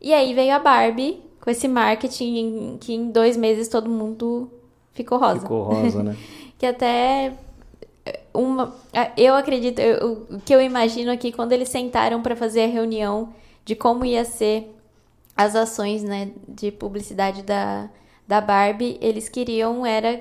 [0.00, 4.50] E aí veio a Barbie com esse marketing que em dois meses todo mundo
[4.92, 5.40] ficou rosa.
[5.40, 6.16] Ficou rosa, né?
[6.56, 7.34] Que até
[8.32, 8.74] uma,
[9.16, 9.80] eu acredito,
[10.30, 14.24] o que eu imagino aqui quando eles sentaram para fazer a reunião de como ia
[14.24, 14.74] ser
[15.36, 17.88] as ações, né, de publicidade da,
[18.26, 20.20] da Barbie, eles queriam era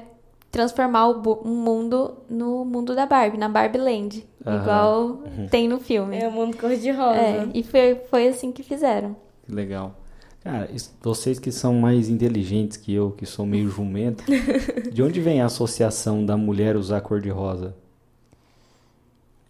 [0.52, 4.62] transformar o mundo no mundo da Barbie, na Barbie Land, Aham.
[4.62, 6.18] igual tem no filme.
[6.18, 7.20] É o mundo cor-de-rosa.
[7.20, 9.16] É, e foi, foi assim que fizeram.
[9.46, 9.96] Que Legal.
[10.44, 14.24] Cara, isso- vocês que são mais inteligentes que eu, que sou meio jumento,
[14.92, 17.74] de onde vem a associação da mulher usar cor de rosa?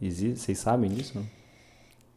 [0.01, 0.39] Existe?
[0.39, 1.19] Vocês sabem disso?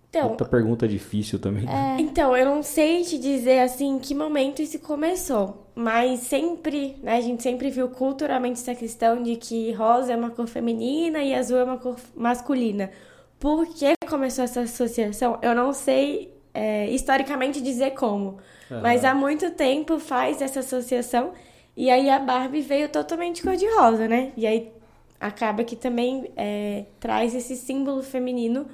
[0.08, 1.68] Então, Outra pergunta difícil também.
[1.68, 2.00] É.
[2.00, 7.16] Então, eu não sei te dizer assim em que momento isso começou, mas sempre, né,
[7.16, 11.34] a gente sempre viu culturalmente essa questão de que rosa é uma cor feminina e
[11.34, 12.90] azul é uma cor masculina.
[13.38, 15.38] Por que começou essa associação?
[15.42, 18.38] Eu não sei é, historicamente dizer como,
[18.82, 21.32] mas há muito tempo faz essa associação
[21.76, 24.32] e aí a Barbie veio totalmente cor-de-rosa, né?
[24.36, 24.72] E aí
[25.20, 28.66] acaba que também é, traz esse símbolo feminino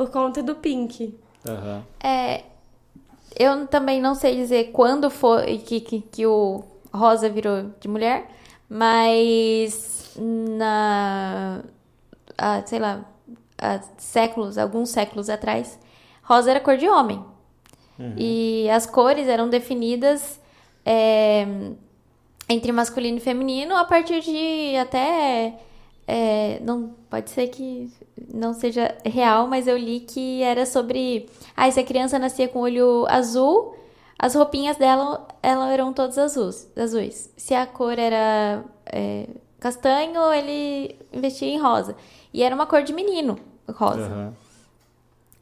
[0.00, 1.14] por conta do pink.
[1.46, 1.82] Aham.
[2.02, 2.44] É,
[3.38, 8.26] eu também não sei dizer quando foi que, que, que o rosa virou de mulher,
[8.66, 11.60] mas na.
[12.64, 13.04] sei lá,
[13.58, 15.78] há séculos, alguns séculos atrás,
[16.22, 17.22] rosa era cor de homem.
[18.16, 20.40] E as cores eram definidas
[20.86, 21.46] é,
[22.48, 25.58] entre masculino e feminino a partir de até.
[26.12, 27.88] É, não pode ser que
[28.34, 31.30] não seja real, mas eu li que era sobre.
[31.56, 33.76] Ah, se a criança nascia com olho azul,
[34.18, 37.32] as roupinhas dela ela eram todas azuis, azuis.
[37.36, 39.28] Se a cor era é,
[39.60, 41.94] castanho, ele investia em rosa.
[42.34, 43.38] E era uma cor de menino,
[43.68, 44.06] rosa.
[44.06, 44.34] Aham.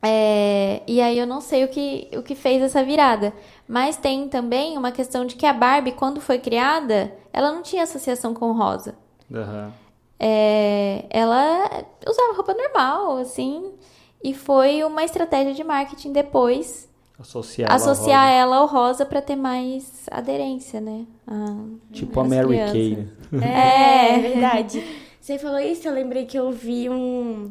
[0.03, 3.33] É, e aí eu não sei o que, o que fez essa virada.
[3.67, 7.85] Mas tem também uma questão de que a Barbie, quando foi criada, ela não tinha
[7.85, 8.95] associação com rosa.
[9.33, 9.73] Aham.
[10.21, 13.73] É, ela usava roupa normal, assim,
[14.23, 16.89] e foi uma estratégia de marketing depois
[17.19, 18.35] Associar, ela, ao associar rosa.
[18.35, 21.05] ela ao rosa pra ter mais aderência, né?
[21.27, 21.57] A-
[21.93, 22.73] Tipo a Mary crianças.
[22.73, 22.97] Kay.
[23.33, 23.47] né?
[23.47, 24.85] É, é verdade.
[25.21, 27.51] Você falou isso, eu lembrei que eu vi um.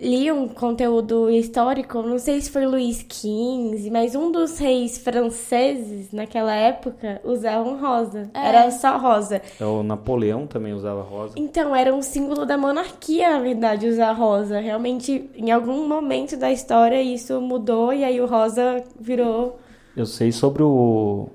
[0.00, 6.12] Li um conteúdo histórico, não sei se foi Luís XV, mas um dos reis franceses
[6.12, 8.30] naquela época usavam rosa.
[8.32, 8.48] É.
[8.48, 9.42] Era só rosa.
[9.58, 11.34] É, O Napoleão também usava rosa.
[11.36, 14.60] Então, era um símbolo da monarquia, na verdade, usar rosa.
[14.60, 19.58] Realmente, em algum momento da história, isso mudou e aí o rosa virou.
[19.96, 21.28] Eu sei sobre o.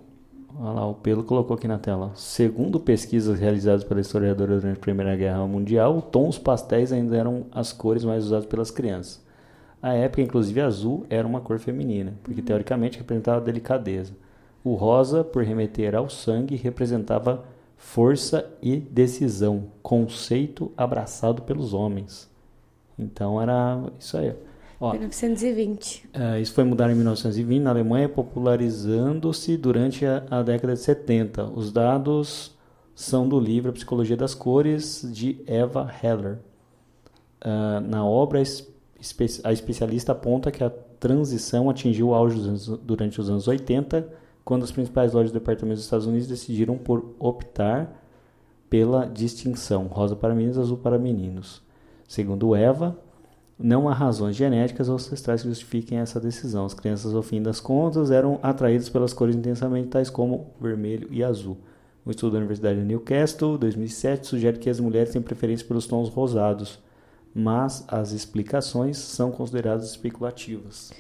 [0.56, 2.12] Olha lá, o Pelo colocou aqui na tela.
[2.16, 7.74] Segundo pesquisas realizadas pela historiadora durante a Primeira Guerra Mundial, tons pastéis ainda eram as
[7.74, 9.24] cores mais usadas pelas crianças.
[9.82, 14.14] À época, inclusive, azul era uma cor feminina, porque teoricamente representava delicadeza.
[14.64, 17.44] O rosa, por remeter ao sangue, representava
[17.76, 22.30] força e decisão, conceito abraçado pelos homens.
[22.98, 24.34] Então era isso aí.
[24.84, 26.10] Ó, 1920.
[26.14, 31.46] é, isso foi mudar em 1920 na Alemanha, popularizando-se durante a, a década de 70.
[31.46, 32.56] Os dados
[32.96, 36.40] são do livro A Psicologia das Cores, de Eva Heller.
[37.42, 38.68] Ah, na obra, a es-
[39.00, 40.70] espe- a especialista aponta que a
[41.00, 44.08] transição atingiu o auge anos- durante os anos 80,
[44.46, 48.02] quando as principais lojas de departamentos dos Estados Unidos decidiram por optar
[48.70, 51.62] pela distinção rosa para meninos, azul para meninos.
[52.08, 52.98] Segundo Eva,
[53.60, 56.66] não há razões genéticas ou ancestrais que justifiquem essa decisão.
[56.66, 61.24] As crianças, ao fim das contas, eram atraídas pelas cores intensamente, tais como vermelho e
[61.24, 61.58] azul.
[62.06, 66.10] Um estudo da Universidade de Newcastle, 2007, sugere que as mulheres têm preferência pelos tons
[66.10, 66.80] rosados,
[67.34, 70.92] mas as explicações são consideradas especulativas.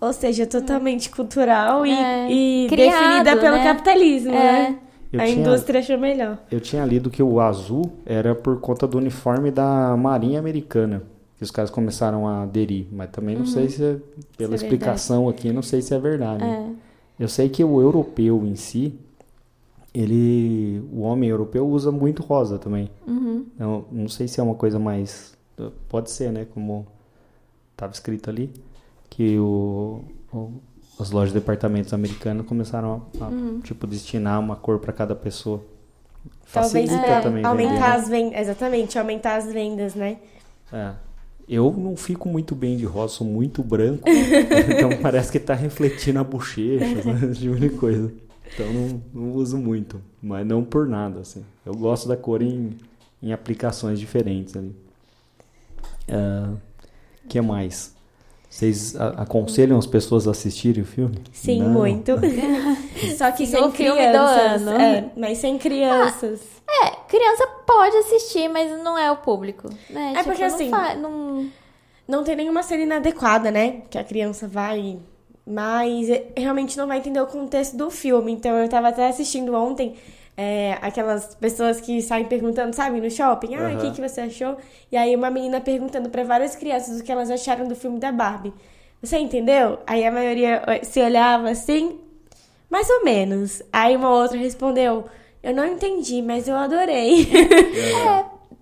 [0.00, 2.30] Ou seja, totalmente cultural e, É.
[2.30, 3.64] e Criado, definida pelo né?
[3.64, 4.34] capitalismo, É.
[4.70, 4.78] né?
[5.12, 6.38] Eu a tinha- indústria achou melhor.
[6.50, 11.02] Eu tinha lido que o azul era por conta do uniforme da Marinha Americana,
[11.40, 13.96] que os caras começaram a aderir, mas também não sei se é,
[14.36, 16.44] pela Se é explicação aqui, não sei se é verdade.
[16.44, 16.70] É.
[17.18, 18.94] Eu sei que o europeu em si,
[19.94, 22.90] ele, o homem europeu usa muito rosa também.
[23.06, 23.46] Uhum.
[23.54, 25.32] Então, não sei se é uma coisa mais,
[25.88, 26.86] pode ser, né, como
[27.72, 28.50] estava escrito ali,
[29.08, 30.52] que o, o-
[30.98, 33.60] as lojas de departamentos americanas começaram a, a, Uhum.
[33.62, 35.64] tipo destinar uma cor para cada pessoa.
[36.52, 37.94] Talvez Facilita é, também aumentar vender, né?
[37.96, 38.40] as vendas.
[38.40, 40.18] Exatamente, aumentar as vendas, né?
[40.70, 40.92] É.
[41.52, 46.20] Eu não fico muito bem de rosa, sou muito branco, então parece que tá refletindo
[46.20, 47.30] a bochecha, né?
[47.32, 48.12] esse tipo de coisa.
[48.54, 51.44] Então não, não uso muito, mas não por nada, assim.
[51.66, 52.76] Eu gosto da cor em,
[53.20, 54.74] em aplicações diferentes ali.
[57.24, 57.94] O que mais?
[58.48, 61.18] Vocês aconselham as pessoas a assistirem o filme?
[61.32, 61.70] Sim, Não.
[61.70, 62.12] muito.
[63.16, 64.70] Só que sem o filme do ano.
[64.70, 66.40] É, mas sem crianças.
[66.68, 69.68] É, criança pode assistir, mas não é o público.
[69.88, 70.14] Né?
[70.16, 71.48] É porque, não assim, fa- não-
[72.08, 73.82] Não tem nenhuma cena inadequada, né?
[73.88, 74.98] Que a criança vai.
[75.46, 78.32] Mas é, realmente não vai entender o contexto do filme.
[78.32, 79.94] Então eu tava até assistindo ontem
[80.36, 83.92] é, aquelas pessoas que saem perguntando, sabe, no shopping, ah, o que, Aham.
[83.94, 84.56] que você achou?
[84.90, 88.10] E aí uma menina perguntando pra várias crianças o que elas acharam do filme da
[88.10, 88.52] Barbie.
[89.02, 89.78] Você entendeu?
[89.86, 91.98] Aí a maioria eh, se olhava assim,
[92.68, 93.62] mais ou menos.
[93.72, 95.04] Aí uma outra respondeu,
[95.42, 97.28] eu não entendi, mas eu adorei.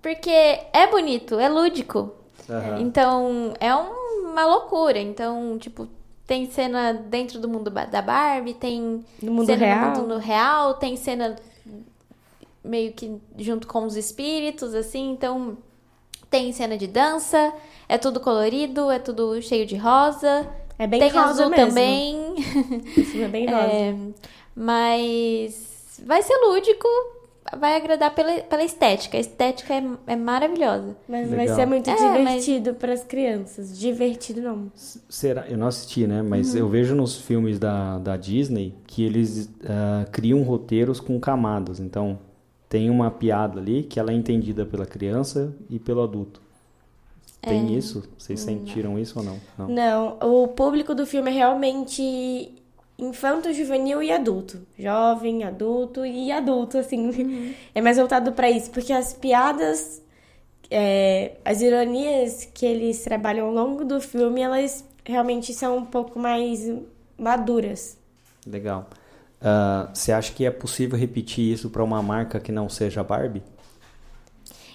[0.01, 2.11] Porque é bonito, é lúdico.
[2.49, 2.79] Aham.
[2.81, 4.97] Então, é um- uma loucura.
[4.99, 5.87] Então, tipo,
[6.25, 9.91] tem cena dentro do mundo da Barbie, tem No mundo cena real.
[9.91, 11.35] no mundo real, tem cena
[12.63, 15.11] meio que junto com os espíritos, assim.
[15.11, 15.57] Então,
[16.29, 17.51] tem cena de dança,
[17.87, 20.47] é tudo colorido, é tudo cheio de rosa.
[20.77, 21.65] É bem tem rosa azul mesmo.
[21.67, 22.15] também.
[22.97, 23.67] O filme é bem rosa.
[23.73, 23.95] É,
[24.55, 25.68] mas
[26.05, 26.87] vai ser lúdico,
[27.57, 29.17] vai agradar pela, pela estética.
[29.17, 30.95] A estética é, é maravilhosa.
[31.07, 31.55] Mas vai Legal.
[31.55, 33.77] ser muito É, divertido para as crianças.
[33.77, 34.71] Divertido não.
[34.75, 35.47] Será?
[35.47, 36.21] Eu não assisti, né?
[36.21, 41.79] Mas eu vejo nos filmes da, da Disney que eles ah, criam roteiros com camadas.
[41.79, 42.19] Então,
[42.67, 46.41] tem uma piada ali que ela é entendida pela criança e pelo adulto.
[47.41, 48.03] Tem isso?
[48.17, 49.39] Vocês sentiram isso ou não?
[49.57, 49.67] Não.
[49.69, 52.53] Não, o público do filme é realmente
[52.99, 54.65] infanto, juvenil e adulto.
[54.77, 57.55] Jovem, adulto e adulto, assim.
[57.73, 60.01] É mais voltado para isso, porque as piadas,
[60.69, 66.19] é, as ironias que eles trabalham ao longo do filme, elas realmente são um pouco
[66.19, 66.71] mais
[67.17, 67.97] maduras.
[68.45, 68.87] Legal.
[69.41, 73.43] Ah, Você acha que é possível repetir isso para uma marca que não seja Barbie?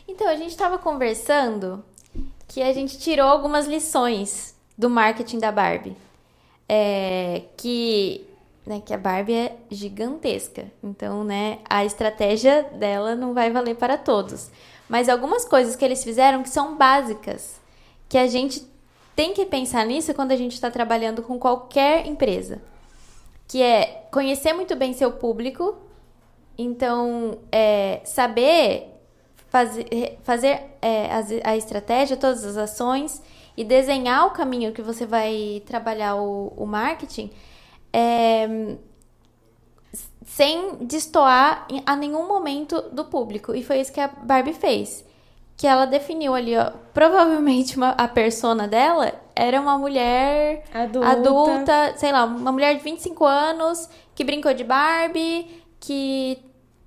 [0.08, 1.84] Então, a gente estava conversando
[2.48, 5.96] que a gente tirou algumas lições do marketing da Barbie.
[6.68, 8.26] É, que,
[8.66, 10.66] né, que a Barbie é gigantesca.
[10.82, 14.50] Então, né, a estratégia dela não vai valer para todos.
[14.88, 17.60] Mas algumas coisas que eles fizeram que são básicas,
[18.08, 18.66] que a gente
[19.14, 22.60] tem que pensar nisso quando a gente está trabalhando com qualquer empresa.
[23.46, 25.76] Que é conhecer muito bem seu público.
[26.56, 28.94] Então, é, saber
[29.54, 33.22] fazer, fazer é, a, a estratégia, todas as ações
[33.56, 37.30] e desenhar o caminho que você vai trabalhar o, o marketing
[37.92, 38.76] é,
[40.26, 43.54] sem destoar a nenhum momento do público.
[43.54, 45.04] E foi isso que a Barbie fez.
[45.56, 51.08] Que ela definiu ali, ó, provavelmente uma, a persona dela era uma mulher Adulta.
[51.08, 56.38] adulta, sei lá, uma mulher de 25 anos que brincou de Barbie, que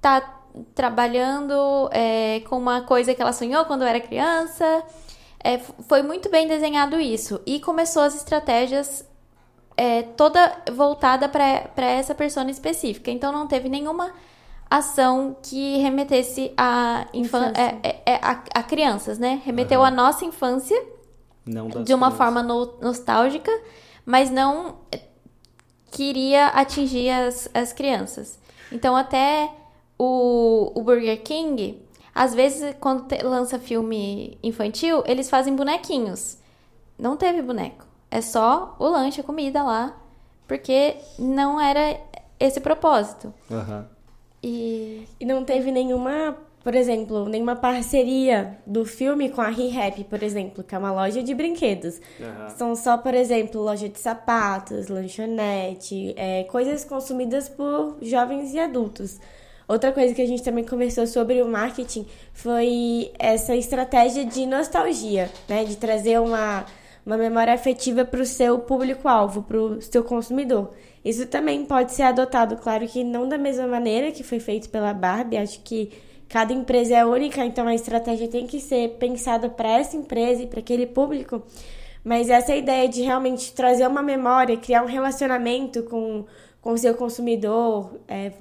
[0.02, 0.42] tá
[0.76, 4.84] trabalhando é, com uma coisa que ela sonhou quando era criança.
[5.44, 7.40] É, foi muito bem desenhado isso.
[7.46, 9.06] E começou as estratégias
[9.76, 13.12] é, toda voltada para essa persona específica.
[13.12, 14.12] Então não teve nenhuma
[14.70, 17.62] ação que remetesse a, infan Infância.
[17.62, 19.42] é, é, é, a, a crianças, né?
[19.46, 20.76] Remeteu à nossa infância
[21.46, 22.18] de uma crianças.
[22.18, 23.52] forma no- nostálgica,
[24.06, 24.80] mas não
[25.92, 28.38] queria atingir as, as crianças.
[28.72, 29.50] Então, até
[29.98, 31.82] o, o Burger King,
[32.18, 36.38] às vezes, quando te- lança filme infantil, eles fazem bonequinhos.
[36.98, 37.86] Não teve boneco.
[38.10, 39.96] É só o lanche, a comida lá,
[40.48, 42.00] porque não era
[42.40, 43.34] esse propósito.
[43.52, 43.88] Aham.
[44.44, 50.24] E E não teve nenhuma, por exemplo, nenhuma parceria do filme com a ReHap, por
[50.24, 52.00] exemplo, que é uma loja de brinquedos.
[52.22, 52.50] Aham.
[52.50, 59.20] São só, por exemplo, loja de sapatos, lanchonete, é, coisas consumidas por jovens e adultos.
[59.68, 65.30] Outra coisa que a gente também conversou sobre o marketing foi essa estratégia de nostalgia,
[65.50, 65.66] né?
[65.66, 66.66] De trazer uma,
[67.06, 70.72] uma memória afetiva para o seu público-alvo, para o seu consumidor.
[71.04, 74.94] Isso também pode ser adotado, claro que não da mesma maneira que foi feito pela
[74.94, 75.38] Barbie.
[75.38, 75.92] Acho que
[76.30, 80.48] cada empresa é única, então a estratégia tem que ser pensada para essa empresa e
[80.48, 81.44] para aquele público.
[82.04, 86.26] Mas essa ideia de realmente trazer uma memória, criar um relacionamento com,
[86.62, 88.32] com o seu consumidor, é,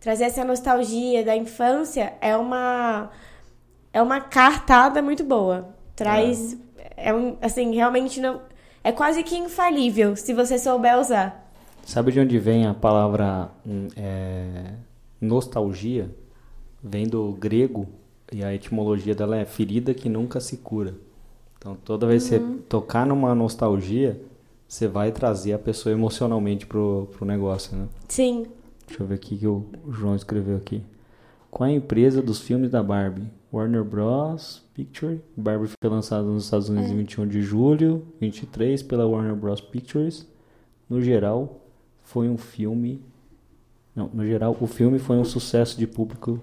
[0.00, 3.10] trazer essa nostalgia da infância é uma
[3.92, 5.74] é uma cartada muito boa.
[5.94, 6.56] Traz
[6.96, 8.40] é um assim, realmente não
[8.84, 11.50] é quase que infalível se você souber usar.
[11.84, 14.72] Sabe de onde vem a palavra hum, é,
[15.20, 16.10] nostalgia?
[16.82, 17.86] Vem do grego
[18.32, 20.94] e a etimologia dela é ferida que nunca se cura.
[21.58, 24.20] Então, toda vez que você tocar numa nostalgia,
[24.68, 27.86] você vai trazer a pessoa emocionalmente pro, pro negócio, né?
[28.08, 28.46] Sim.
[28.86, 30.82] Deixa eu ver aqui que o João escreveu aqui.
[31.50, 33.24] Qual é a empresa dos filmes da Barbie?
[33.52, 34.62] Warner Bros.
[34.74, 35.20] Picture.
[35.36, 39.60] Barbie foi lançada nos Estados Unidos em 21 de julho, 23 pela Warner Bros.
[39.60, 40.26] Pictures.
[40.88, 41.60] No geral,
[42.02, 43.00] foi um filme.
[43.94, 46.40] Não, no geral, o filme foi um sucesso de público.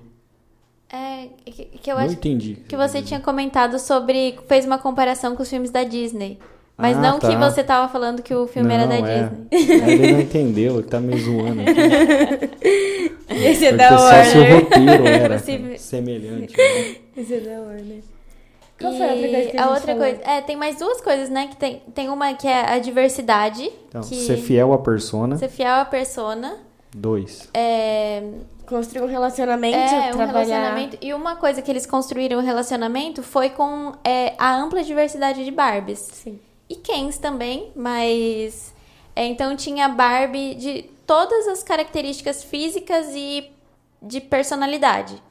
[0.89, 2.55] é que, que eu Não acho entendi.
[2.67, 4.37] que você tinha comentado sobre.
[4.47, 6.39] fez uma comparação com os filmes da Disney.
[6.77, 7.49] Mas Ah, não que tá.
[7.49, 9.29] você tava falando que o filme era da Não, é.
[9.51, 9.91] Disney.
[9.93, 11.61] Ele não entendeu, ele tá me zoando.
[11.61, 13.13] Aqui.
[13.29, 14.63] Esse é da só se o Warner.
[14.63, 15.77] roteiro era Possível.
[15.77, 16.57] semelhante.
[16.57, 16.95] Né?
[17.17, 18.03] Esse é da Warner.
[18.79, 19.99] Qual e foi a outra coisa que a, a outra falou?
[20.01, 20.21] coisa.
[20.23, 21.47] É, tem mais duas coisas, né?
[21.47, 23.69] Que tem, tem uma que é a diversidade.
[23.87, 25.37] Então, que ser fiel à persona.
[25.37, 26.57] ser fiel à persona.
[26.95, 27.49] Dois.
[27.53, 28.23] É,
[28.65, 30.31] Construir um relacionamento, é um trabalhar...
[30.31, 30.97] relacionamento.
[31.01, 35.51] E uma coisa que eles construíram o relacionamento foi com é, a ampla diversidade de
[35.51, 35.99] Barbies.
[35.99, 36.39] Sim.
[36.73, 38.73] E Kens também, mas.
[39.15, 43.51] é, então tinha Barbie de todas as características físicas e
[44.01, 45.21] de personalidade.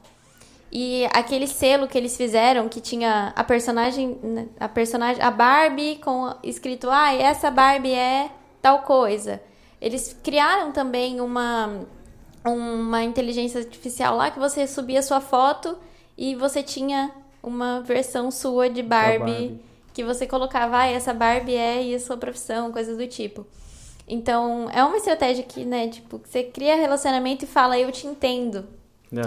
[0.71, 5.97] E aquele selo que eles fizeram, que tinha a personagem, né, a personagem, a Barbie
[5.97, 8.31] com escrito, ah, essa Barbie é
[8.61, 9.41] tal coisa.
[9.81, 11.85] Eles criaram também uma
[12.45, 15.77] uma inteligência artificial lá que você subia sua foto
[16.17, 17.11] e você tinha
[17.41, 19.72] uma versão sua de Barbie, Barbie.
[19.93, 23.45] Que você colocava, ah, essa Barbie é e a sua profissão, coisas do tipo.
[24.07, 28.65] Então, é uma estratégia que, né, tipo, você cria relacionamento e fala, eu te entendo.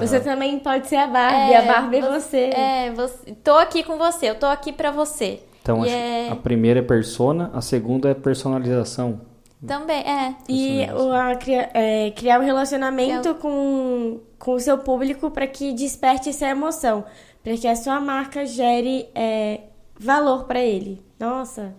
[0.00, 2.38] Você também pode ser a Barbie, a Barbie é você.
[2.52, 5.40] É, você, tô aqui com você, eu tô aqui pra você.
[5.62, 9.20] Então, acho- é- a primeira é persona, a segunda é personalização.
[9.66, 10.34] Também, é.
[10.48, 15.72] E o, a, cria- é, criar um relacionamento com, com o seu público para que
[15.72, 17.04] desperte essa emoção.
[17.42, 19.60] Para que a sua marca gere é,
[19.98, 21.04] valor para ele.
[21.18, 21.74] Nossa,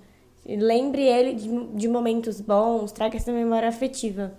[0.45, 4.33] lembre ele de, de momentos bons, traga essa memória afetiva.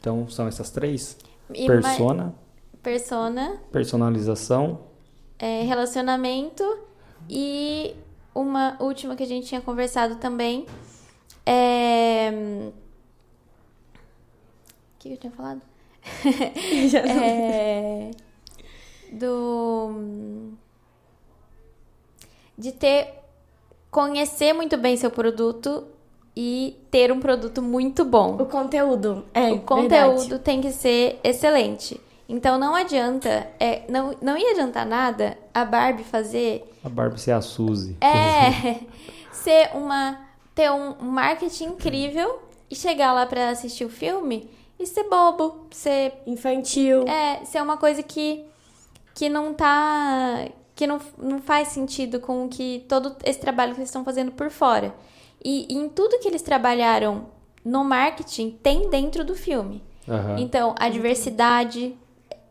[0.00, 1.16] Então, são essas três.
[1.52, 2.34] E persona, ma-
[2.82, 4.80] persona, personalização.
[5.38, 6.62] é, relacionamento
[7.28, 7.94] e
[8.34, 10.66] uma última que a gente tinha conversado também
[11.44, 12.30] é...
[14.94, 15.62] O que eu tinha falado?
[16.88, 18.10] Já não- É...
[19.12, 20.52] Do...
[22.58, 23.14] De ter
[23.90, 25.84] conhecer muito bem seu produto
[26.36, 28.36] e ter um produto muito bom.
[28.36, 29.24] O conteúdo.
[29.32, 30.38] É, o conteúdo verdade.
[30.44, 32.00] tem que ser excelente.
[32.28, 37.32] Então não adianta, é, não, não ia adiantar nada a Barbie fazer A Barbie ser
[37.32, 37.96] a Suzy.
[38.02, 38.80] é
[39.32, 40.18] ser uma
[40.54, 42.38] ter um um marketing incrível
[42.70, 47.08] e chegar lá pra assistir o filme e ser bobo, ser Infantil.
[47.08, 48.44] é, ser uma coisa que
[49.14, 50.46] que não tá
[50.78, 54.30] que não, não faz sentido com o que todo esse trabalho que eles estão fazendo
[54.30, 54.94] por fora.
[55.44, 57.26] E, e em tudo que eles trabalharam
[57.64, 59.82] no marketing tem dentro do filme.
[60.08, 60.38] Aham.
[60.38, 61.98] Então, a diversidade,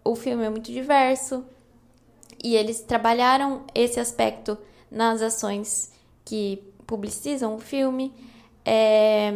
[0.03, 1.45] o filme é muito diverso.
[2.43, 4.57] E eles trabalharam esse aspecto
[4.91, 5.93] nas ações
[6.25, 8.13] que publicizam o filme.
[8.65, 9.31] É,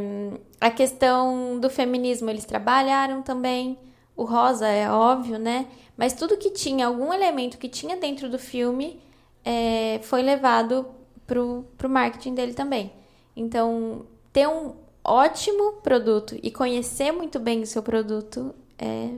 [0.59, 3.80] a questão do feminismo eles trabalharam também.
[4.18, 5.65] O rosa é óbvio, né?
[5.97, 8.99] Mas tudo que tinha, algum elemento que tinha dentro do filme,
[9.43, 10.85] é, foi levado
[11.27, 12.91] pro, pro marketing dele também.
[13.35, 14.73] Então, ter um
[15.03, 19.09] ótimo produto e conhecer muito bem o seu produto é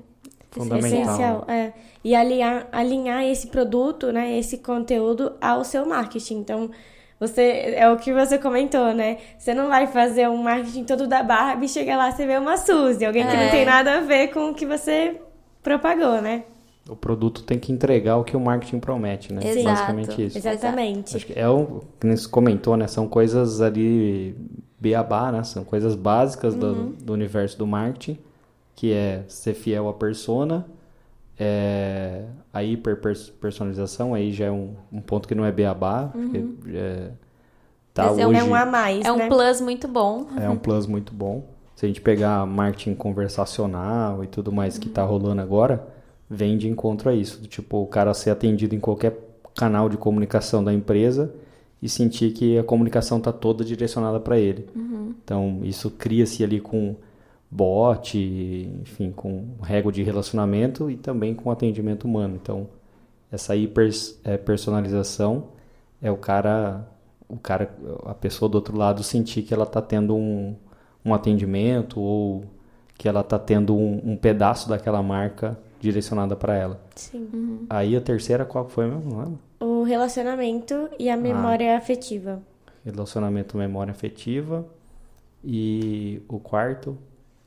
[0.53, 0.99] Fundamental.
[0.99, 1.73] Essencial, é.
[2.03, 6.35] E alinhar, alinhar esse produto, né, esse conteúdo ao seu marketing.
[6.35, 6.69] Então,
[7.19, 9.17] você é o que você comentou, né?
[9.37, 12.57] Você não vai fazer um marketing todo da Barbie e chega lá você vê uma
[12.57, 13.43] Suzy, alguém que É.
[13.45, 15.19] não tem nada a ver com o que você
[15.63, 16.43] propagou, né?
[16.89, 19.39] O produto tem que entregar o que o marketing promete, né?
[19.43, 19.63] Exato.
[19.65, 20.37] Basicamente isso.
[20.37, 21.15] Exatamente.
[21.15, 22.87] Acho que é o que você comentou, né?
[22.87, 24.35] São coisas ali
[24.79, 25.43] beabá, né?
[25.43, 26.91] São coisas básicas do, Uhum.
[27.01, 28.17] do universo do marketing,
[28.75, 30.65] que é ser fiel à persona,
[31.39, 32.23] é,
[32.53, 36.43] a hiperpersonalização, aí já é um, um ponto que não é beabá, porque
[36.75, 37.09] é,
[37.93, 38.39] tá Mas é um- hoje...
[38.39, 39.27] É um a mais, É um né?
[39.29, 40.27] plus muito bom.
[40.39, 41.45] É um plus muito bom.
[41.75, 45.87] Se a gente pegar marketing conversacional e tudo mais que tá rolando agora,
[46.33, 47.41] vem de encontro a isso.
[47.41, 49.17] Do Tipo, o cara ser atendido em qualquer
[49.55, 51.33] canal de comunicação da empresa
[51.81, 54.67] e sentir que a comunicação tá toda direcionada para ele.
[55.23, 56.95] Então, isso cria-se ali com
[57.51, 58.17] bot,
[58.81, 62.39] enfim, com régua de relacionamento e também com atendimento humano.
[62.41, 62.67] Então,
[63.31, 63.89] essa hiper
[64.23, 65.49] eh, personalização
[66.01, 66.87] é o cara,
[67.27, 70.55] o cara, a pessoa do outro lado sentir que ela está tendo um,
[71.05, 72.43] um atendimento ou
[72.97, 76.81] que ela está tendo um, um pedaço daquela marca direcionada para ela.
[76.95, 77.65] Sim.
[77.69, 79.19] Aí a terceira qual foi mesmo?
[79.19, 79.39] Lembro.
[79.59, 81.13] O relacionamento e Ah.
[81.13, 82.41] a memória afetiva.
[82.85, 84.65] Relacionamento, memória afetiva
[85.43, 86.97] e o quarto,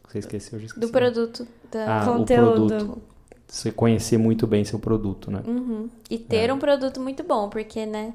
[0.07, 0.87] você esqueceu, eu já esqueci.
[0.87, 1.47] Do produto.
[1.71, 2.03] Da...
[2.03, 2.65] Ah, Conteúdo.
[2.65, 3.03] o produto.
[3.49, 5.43] Você conhecer muito bem seu produto, né?
[5.47, 5.89] Uhum.
[6.11, 6.53] E ter É.
[6.53, 8.13] um produto muito bom, porque, né,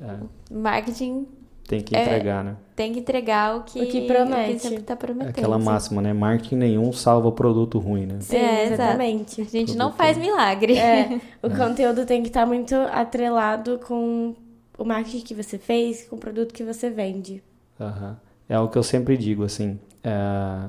[0.00, 0.16] É,
[0.50, 1.26] marketing
[1.70, 2.56] tem que É, entregar, né?
[2.74, 4.58] tem que entregar o que, O que promete.
[4.60, 5.30] sempre tá É prometendo.
[5.30, 6.12] aquela máxima, né?
[6.12, 8.18] Marketing nenhum salva produto ruim, né?
[8.20, 9.40] Sim, É, exatamente.
[9.40, 9.96] A gente não Produto.
[9.96, 10.76] faz milagre.
[10.76, 14.34] É, o conteúdo tem que estar muito atrelado com
[14.78, 17.42] o marketing que você fez, com o produto que você vende.
[17.80, 18.18] Aham.
[18.48, 20.68] É o que eu sempre digo, assim, é,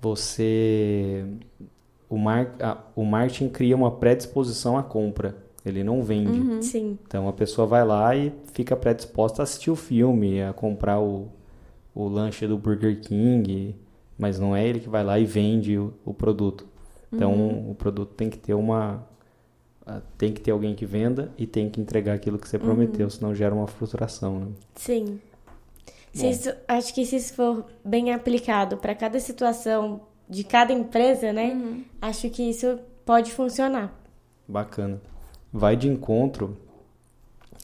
[0.00, 1.24] você,
[2.08, 6.38] o, mar, a- o marketing cria uma predisposição à compra, ele não vende.
[6.38, 6.62] Uhum.
[6.62, 6.98] Sim.
[7.06, 11.28] Então a pessoa vai lá e fica predisposta a assistir o filme, a comprar o,
[11.94, 13.76] o lanche do Burger King,
[14.18, 16.66] mas não é ele que vai lá e vende o, o produto.
[17.12, 19.06] Então o produto tem que ter uma
[19.86, 23.10] ah, tem que ter alguém que venda e tem que entregar aquilo que você prometeu,
[23.10, 24.46] senão gera uma frustração, né?
[24.74, 25.20] Sim.
[26.14, 31.32] Se isso, acho que se isso for bem aplicado para cada situação de cada empresa,
[31.32, 31.82] né?
[32.00, 33.92] Acho que isso pode funcionar.
[34.46, 35.00] Bacana.
[35.52, 36.56] Vai de encontro.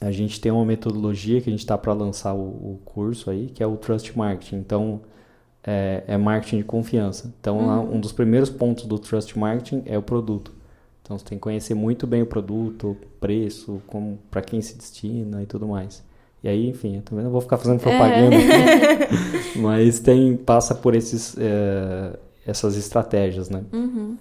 [0.00, 3.46] A gente tem uma metodologia que a gente está para lançar o, o curso aí,
[3.46, 4.56] que é o Trust Marketing.
[4.56, 5.00] Então,
[5.64, 7.32] é, é marketing de confiança.
[7.40, 10.52] Então, lá, um dos primeiros pontos do Trust Marketing é o produto.
[11.02, 15.42] Então, você tem que conhecer muito bem o produto, preço, como para quem se destina
[15.42, 16.02] e tudo mais.
[16.42, 20.94] E aí, enfim, eu também não vou ficar fazendo propaganda, aqui, mas tem passa por
[20.94, 22.16] esses, é,
[22.46, 23.64] essas estratégias, né?
[23.72, 24.16] Uhum.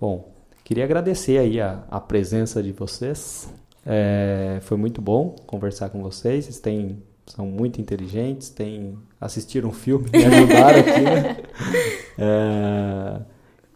[0.00, 0.28] Bom,
[0.68, 3.48] queria agradecer aí a, a presença de vocês.
[3.86, 6.44] É, foi muito bom conversar com vocês.
[6.44, 11.00] Vocês têm, são muito inteligentes, têm, assistiram um filme, me ajudaram aqui.
[11.00, 11.36] né?
[12.20, 13.20] É,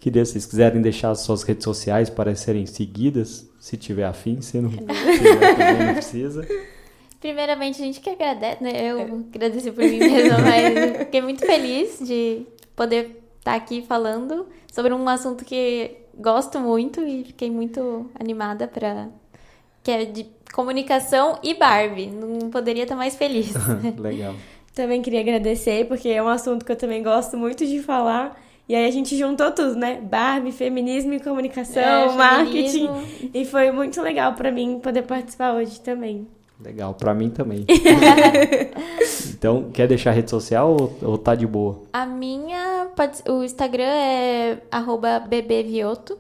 [0.01, 4.41] queria, se vocês quiserem deixar as suas redes sociais para serem seguidas, se tiver afim,
[4.41, 4.85] se não tiver,
[5.57, 6.45] também não precisa.
[7.21, 8.73] Primeiramente, a gente que agradece, né?
[8.91, 12.45] Eu agradeci por mim mesma, mas fiquei muito feliz de
[12.75, 19.09] poder estar aqui falando sobre um assunto que gosto muito e fiquei muito animada para
[19.83, 22.07] que é de comunicação e Barbie.
[22.07, 23.53] Não poderia estar mais feliz.
[23.99, 24.35] Legal.
[24.75, 28.41] Também queria agradecer, porque é um assunto que eu também gosto muito de falar.
[28.69, 30.01] E aí a gente juntou tudo, né?
[30.01, 32.87] Barbie, feminismo e comunicação, É, marketing.
[32.87, 33.31] feminismo.
[33.35, 36.27] E foi muito legal pra mim poder participar hoje também.
[36.61, 37.65] Legal, pra mim também.
[39.35, 41.83] então, quer deixar a rede social ou, ou tá de boa?
[41.93, 46.19] A minha, pode, o Instagram é arroba bbvioto.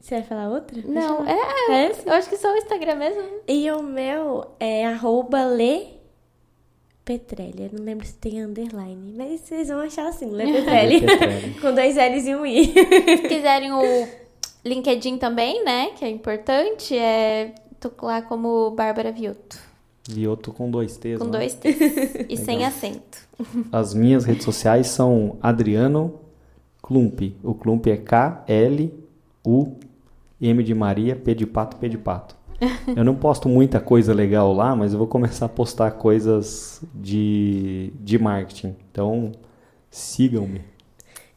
[0.00, 0.80] Você vai falar outra?
[0.86, 1.26] Não, eu-
[1.70, 3.22] é, É eu acho que só o Instagram mesmo.
[3.46, 5.86] E o meu é arroba Lê
[7.04, 7.64] Petrelli.
[7.72, 11.00] Eu não lembro se tem underline, mas vocês vão achar assim, Lê Petrelli.
[11.06, 11.54] Petrelli.
[11.60, 12.64] Com dois L's e um I.
[12.66, 14.08] Se quiserem o
[14.64, 19.58] LinkedIn também, né, que é importante, é tô lá como Bárbara Vioto,
[20.08, 21.18] Vioto com dois T's.
[21.18, 21.30] com né?
[21.30, 21.76] dois T's
[22.28, 23.18] e sem acento.
[23.70, 26.14] As minhas redes sociais são Adriano
[26.82, 27.36] Klump.
[27.42, 28.92] O Klump é K-L-U-M
[30.62, 32.36] de Maria, P de pato, P de pato.
[32.96, 37.92] Eu não posto muita coisa legal lá, mas eu vou começar a postar coisas de,
[38.00, 38.74] de marketing.
[38.90, 39.32] Então,
[39.90, 40.62] sigam-me.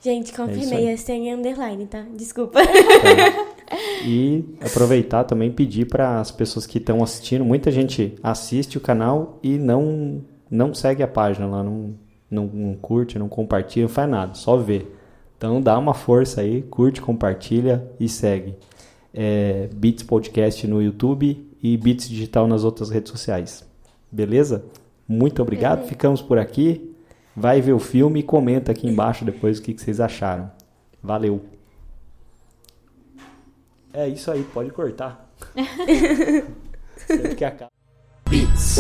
[0.04, 0.94] Gente, confirmei, aí.
[0.94, 2.06] é sem underline, tá?
[2.16, 2.60] Desculpa.
[4.06, 9.40] E aproveitar também pedir para as pessoas que estão assistindo, muita gente assiste o canal
[9.42, 11.94] e não não segue a página lá, não,
[12.30, 14.86] não, não curte, não compartilha, não faz nada, só vê.
[15.38, 18.56] Então dá uma força aí, curte, compartilha e segue.
[19.14, 23.66] É, Beats Podcast no YouTube e Beats Digital nas outras redes sociais.
[24.12, 24.66] Beleza?
[25.08, 26.91] Muito obrigado, ficamos por aqui.
[27.36, 30.52] Vai ver o filme e comenta aqui embaixo depois o que, que vocês acharam.
[31.02, 31.44] Valeu!
[33.94, 35.30] É isso aí, pode cortar.
[37.08, 37.72] Sempre que acaba.
[38.30, 38.78] Beats.